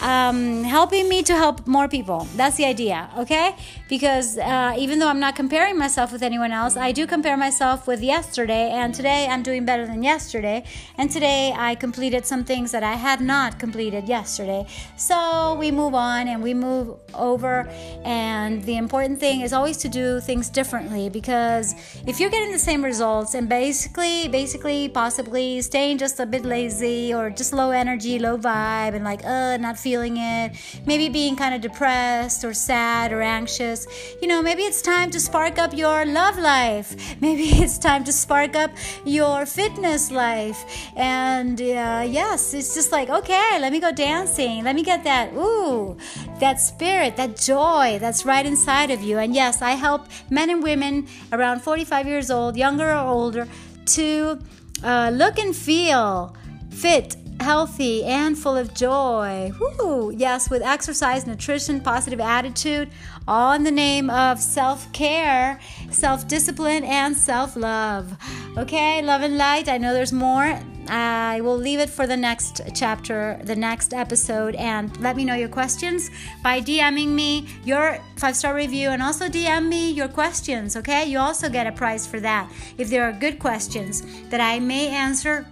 um, 0.00 0.64
helping 0.64 1.08
me 1.08 1.22
to 1.22 1.34
help 1.34 1.66
more 1.66 1.88
people. 1.88 2.26
That's 2.36 2.56
the 2.56 2.64
idea, 2.64 3.10
okay? 3.18 3.56
Because 3.88 4.38
uh, 4.38 4.74
even 4.78 4.98
though 4.98 5.08
I'm 5.08 5.20
not 5.20 5.36
comparing 5.36 5.78
myself 5.78 6.12
with 6.12 6.22
anyone 6.22 6.52
else, 6.52 6.76
I 6.76 6.92
do 6.92 7.06
compare 7.06 7.36
myself 7.36 7.86
with 7.86 8.02
yesterday, 8.02 8.70
and 8.70 8.94
today 8.94 9.26
I'm 9.28 9.42
doing 9.42 9.64
better 9.64 9.86
than 9.86 10.02
yesterday. 10.02 10.64
And 10.96 11.10
today 11.10 11.52
I 11.56 11.74
completed 11.74 12.26
some 12.26 12.44
things 12.44 12.72
that 12.72 12.82
I 12.82 12.94
had 12.94 13.20
not 13.20 13.58
completed 13.58 14.08
yesterday. 14.08 14.66
So 14.96 15.56
we 15.58 15.70
move 15.70 15.94
on 15.94 16.28
and 16.28 16.42
we 16.42 16.54
move 16.54 16.96
over. 17.14 17.68
And 18.04 18.62
the 18.64 18.76
important 18.76 19.18
thing 19.18 19.40
is 19.40 19.52
always 19.52 19.76
to 19.78 19.88
do 19.88 20.20
things 20.20 20.48
differently 20.48 21.08
because 21.08 21.74
if 22.06 22.20
you're 22.20 22.30
getting 22.30 22.52
the 22.52 22.58
same 22.58 22.84
results 22.84 23.34
and 23.34 23.48
basically, 23.48 24.28
basically, 24.28 24.88
possibly 24.88 25.60
staying 25.60 25.98
just 25.98 26.20
a 26.20 26.26
bit 26.26 26.44
lazy 26.44 27.12
or 27.12 27.30
just 27.30 27.52
low 27.52 27.70
energy, 27.70 28.18
low 28.18 28.36
vibe, 28.38 28.94
and 28.94 29.04
like, 29.04 29.24
uh, 29.24 29.56
not 29.56 29.78
feeling 29.90 30.18
it, 30.18 30.52
maybe 30.86 31.08
being 31.08 31.34
kind 31.34 31.52
of 31.52 31.60
depressed 31.60 32.44
or 32.44 32.54
sad 32.54 33.12
or 33.12 33.20
anxious, 33.20 33.88
you 34.22 34.28
know, 34.28 34.40
maybe 34.40 34.62
it's 34.62 34.80
time 34.80 35.10
to 35.10 35.18
spark 35.18 35.58
up 35.58 35.76
your 35.76 36.04
love 36.06 36.38
life. 36.38 36.88
Maybe 37.20 37.46
it's 37.62 37.76
time 37.76 38.02
to 38.04 38.12
spark 38.12 38.54
up 38.54 38.70
your 39.04 39.46
fitness 39.46 40.12
life. 40.12 40.60
And 40.96 41.60
uh, 41.60 42.04
yes, 42.08 42.54
it's 42.54 42.72
just 42.72 42.92
like, 42.92 43.08
okay, 43.10 43.58
let 43.60 43.72
me 43.72 43.80
go 43.80 43.90
dancing. 43.90 44.62
Let 44.62 44.74
me 44.76 44.84
get 44.84 45.02
that, 45.04 45.32
ooh, 45.34 45.96
that 46.38 46.60
spirit, 46.60 47.16
that 47.16 47.36
joy 47.36 47.98
that's 48.00 48.24
right 48.24 48.46
inside 48.46 48.90
of 48.92 49.00
you. 49.02 49.18
And 49.18 49.34
yes, 49.34 49.60
I 49.60 49.72
help 49.72 50.02
men 50.30 50.50
and 50.50 50.62
women 50.62 51.08
around 51.32 51.62
45 51.62 52.06
years 52.06 52.30
old, 52.30 52.56
younger 52.56 52.90
or 52.90 53.04
older, 53.18 53.48
to 53.96 54.38
uh, 54.84 55.10
look 55.12 55.36
and 55.38 55.54
feel 55.54 56.36
fit, 56.70 57.16
healthy, 57.40 58.04
and 58.04 58.38
full 58.38 58.56
of 58.56 58.74
joy. 58.74 59.52
Woo! 59.60 60.12
Yes, 60.12 60.50
with 60.50 60.62
exercise, 60.62 61.26
nutrition, 61.26 61.80
positive 61.80 62.20
attitude, 62.20 62.90
all 63.26 63.52
in 63.52 63.64
the 63.64 63.70
name 63.70 64.10
of 64.10 64.40
self 64.40 64.92
care, 64.92 65.60
self 65.90 66.28
discipline, 66.28 66.84
and 66.84 67.16
self 67.16 67.56
love. 67.56 68.16
Okay, 68.56 69.02
love 69.02 69.22
and 69.22 69.38
light. 69.38 69.68
I 69.68 69.78
know 69.78 69.92
there's 69.92 70.12
more. 70.12 70.60
I 70.88 71.40
will 71.40 71.56
leave 71.56 71.78
it 71.78 71.88
for 71.88 72.06
the 72.06 72.16
next 72.16 72.62
chapter, 72.74 73.40
the 73.44 73.54
next 73.54 73.94
episode, 73.94 74.54
and 74.56 74.98
let 75.00 75.14
me 75.16 75.24
know 75.24 75.34
your 75.34 75.48
questions 75.48 76.10
by 76.42 76.60
DMing 76.60 77.08
me 77.08 77.46
your 77.64 77.98
five 78.16 78.36
star 78.36 78.54
review 78.54 78.90
and 78.90 79.02
also 79.02 79.28
DM 79.28 79.68
me 79.68 79.90
your 79.92 80.08
questions, 80.08 80.76
okay? 80.76 81.04
You 81.06 81.18
also 81.18 81.48
get 81.48 81.66
a 81.66 81.72
prize 81.72 82.06
for 82.06 82.18
that 82.20 82.50
if 82.76 82.90
there 82.90 83.04
are 83.04 83.12
good 83.12 83.38
questions 83.38 84.02
that 84.30 84.40
I 84.40 84.58
may 84.58 84.88
answer 84.88 85.46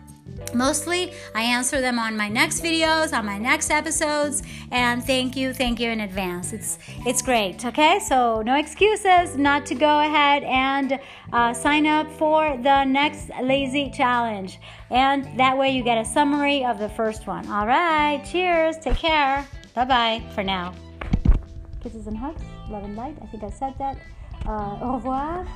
Mostly, 0.55 1.13
I 1.35 1.43
answer 1.43 1.81
them 1.81 1.99
on 1.99 2.17
my 2.17 2.29
next 2.29 2.63
videos, 2.63 3.13
on 3.17 3.27
my 3.27 3.39
next 3.39 3.71
episodes, 3.71 4.43
and 4.71 5.05
thank 5.05 5.37
you, 5.37 5.53
thank 5.53 5.79
you 5.79 5.91
in 5.91 6.01
advance. 6.01 6.53
It's 6.53 6.79
it's 7.07 7.23
great. 7.23 7.65
Okay, 7.65 8.01
so 8.01 8.43
no 8.43 8.57
excuses 8.57 9.37
not 9.37 9.67
to 9.67 9.75
go 9.75 10.01
ahead 10.01 10.43
and 10.45 10.99
uh, 11.33 11.53
sign 11.53 11.87
up 11.87 12.11
for 12.13 12.57
the 12.57 12.85
next 12.85 13.31
lazy 13.43 13.91
challenge, 13.91 14.59
and 14.91 15.39
that 15.39 15.57
way 15.57 15.71
you 15.71 15.83
get 15.83 15.99
a 15.99 16.05
summary 16.05 16.65
of 16.65 16.79
the 16.79 16.89
first 16.89 17.27
one. 17.27 17.47
All 17.49 17.67
right, 17.67 18.25
cheers, 18.25 18.79
take 18.79 18.97
care, 18.97 19.47
bye 19.75 19.85
bye 19.85 20.23
for 20.35 20.43
now. 20.43 20.75
Kisses 21.83 22.07
and 22.07 22.17
hugs, 22.17 22.43
love 22.71 22.85
and 22.85 22.97
light. 22.97 23.17
I 23.23 23.27
think 23.27 23.45
I 23.45 23.51
said 23.51 23.75
that. 23.79 23.99
Uh, 24.47 24.79
au 24.81 24.95
revoir. 24.95 25.47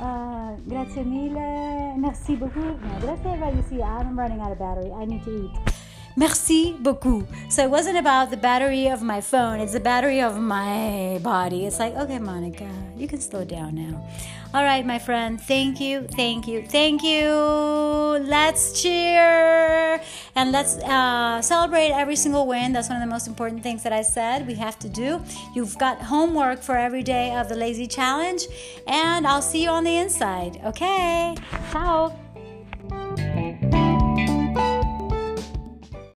Uh, 0.00 0.54
grazie 0.68 1.02
mille. 1.02 1.94
Merci 1.96 2.36
beaucoup. 2.36 2.60
No, 2.60 3.00
did 3.00 3.08
I 3.08 3.16
say 3.22 3.32
it? 3.34 3.54
You 3.56 3.62
see, 3.68 3.82
I'm 3.82 4.16
running 4.16 4.40
out 4.40 4.52
of 4.52 4.58
battery. 4.58 4.92
I 4.92 5.04
need 5.04 5.24
to 5.24 5.30
eat. 5.30 5.77
Merci 6.18 6.74
beaucoup. 6.82 7.28
So 7.48 7.62
it 7.62 7.70
wasn't 7.70 7.96
about 7.96 8.30
the 8.30 8.36
battery 8.36 8.88
of 8.88 9.02
my 9.02 9.20
phone, 9.20 9.60
it's 9.60 9.72
the 9.72 9.78
battery 9.80 10.20
of 10.20 10.36
my 10.36 11.20
body. 11.22 11.64
It's 11.64 11.78
like, 11.78 11.94
okay, 11.94 12.18
Monica, 12.18 12.68
you 12.96 13.06
can 13.06 13.20
slow 13.20 13.44
down 13.44 13.76
now. 13.76 14.04
All 14.52 14.64
right, 14.64 14.84
my 14.84 14.98
friend, 14.98 15.40
thank 15.40 15.78
you, 15.78 16.08
thank 16.16 16.48
you, 16.48 16.62
thank 16.62 17.04
you. 17.04 17.30
Let's 18.26 18.82
cheer 18.82 20.00
and 20.34 20.50
let's 20.50 20.78
uh, 20.78 21.40
celebrate 21.40 21.92
every 21.92 22.16
single 22.16 22.48
win. 22.48 22.72
That's 22.72 22.88
one 22.88 23.00
of 23.00 23.06
the 23.06 23.12
most 23.12 23.28
important 23.28 23.62
things 23.62 23.84
that 23.84 23.92
I 23.92 24.02
said 24.02 24.44
we 24.48 24.54
have 24.54 24.76
to 24.80 24.88
do. 24.88 25.22
You've 25.54 25.78
got 25.78 26.02
homework 26.02 26.62
for 26.62 26.76
every 26.76 27.04
day 27.04 27.36
of 27.36 27.48
the 27.48 27.54
Lazy 27.54 27.86
Challenge, 27.86 28.42
and 28.88 29.24
I'll 29.24 29.42
see 29.42 29.62
you 29.62 29.68
on 29.68 29.84
the 29.84 29.96
inside. 29.96 30.60
Okay, 30.64 31.36
ciao. 31.70 32.27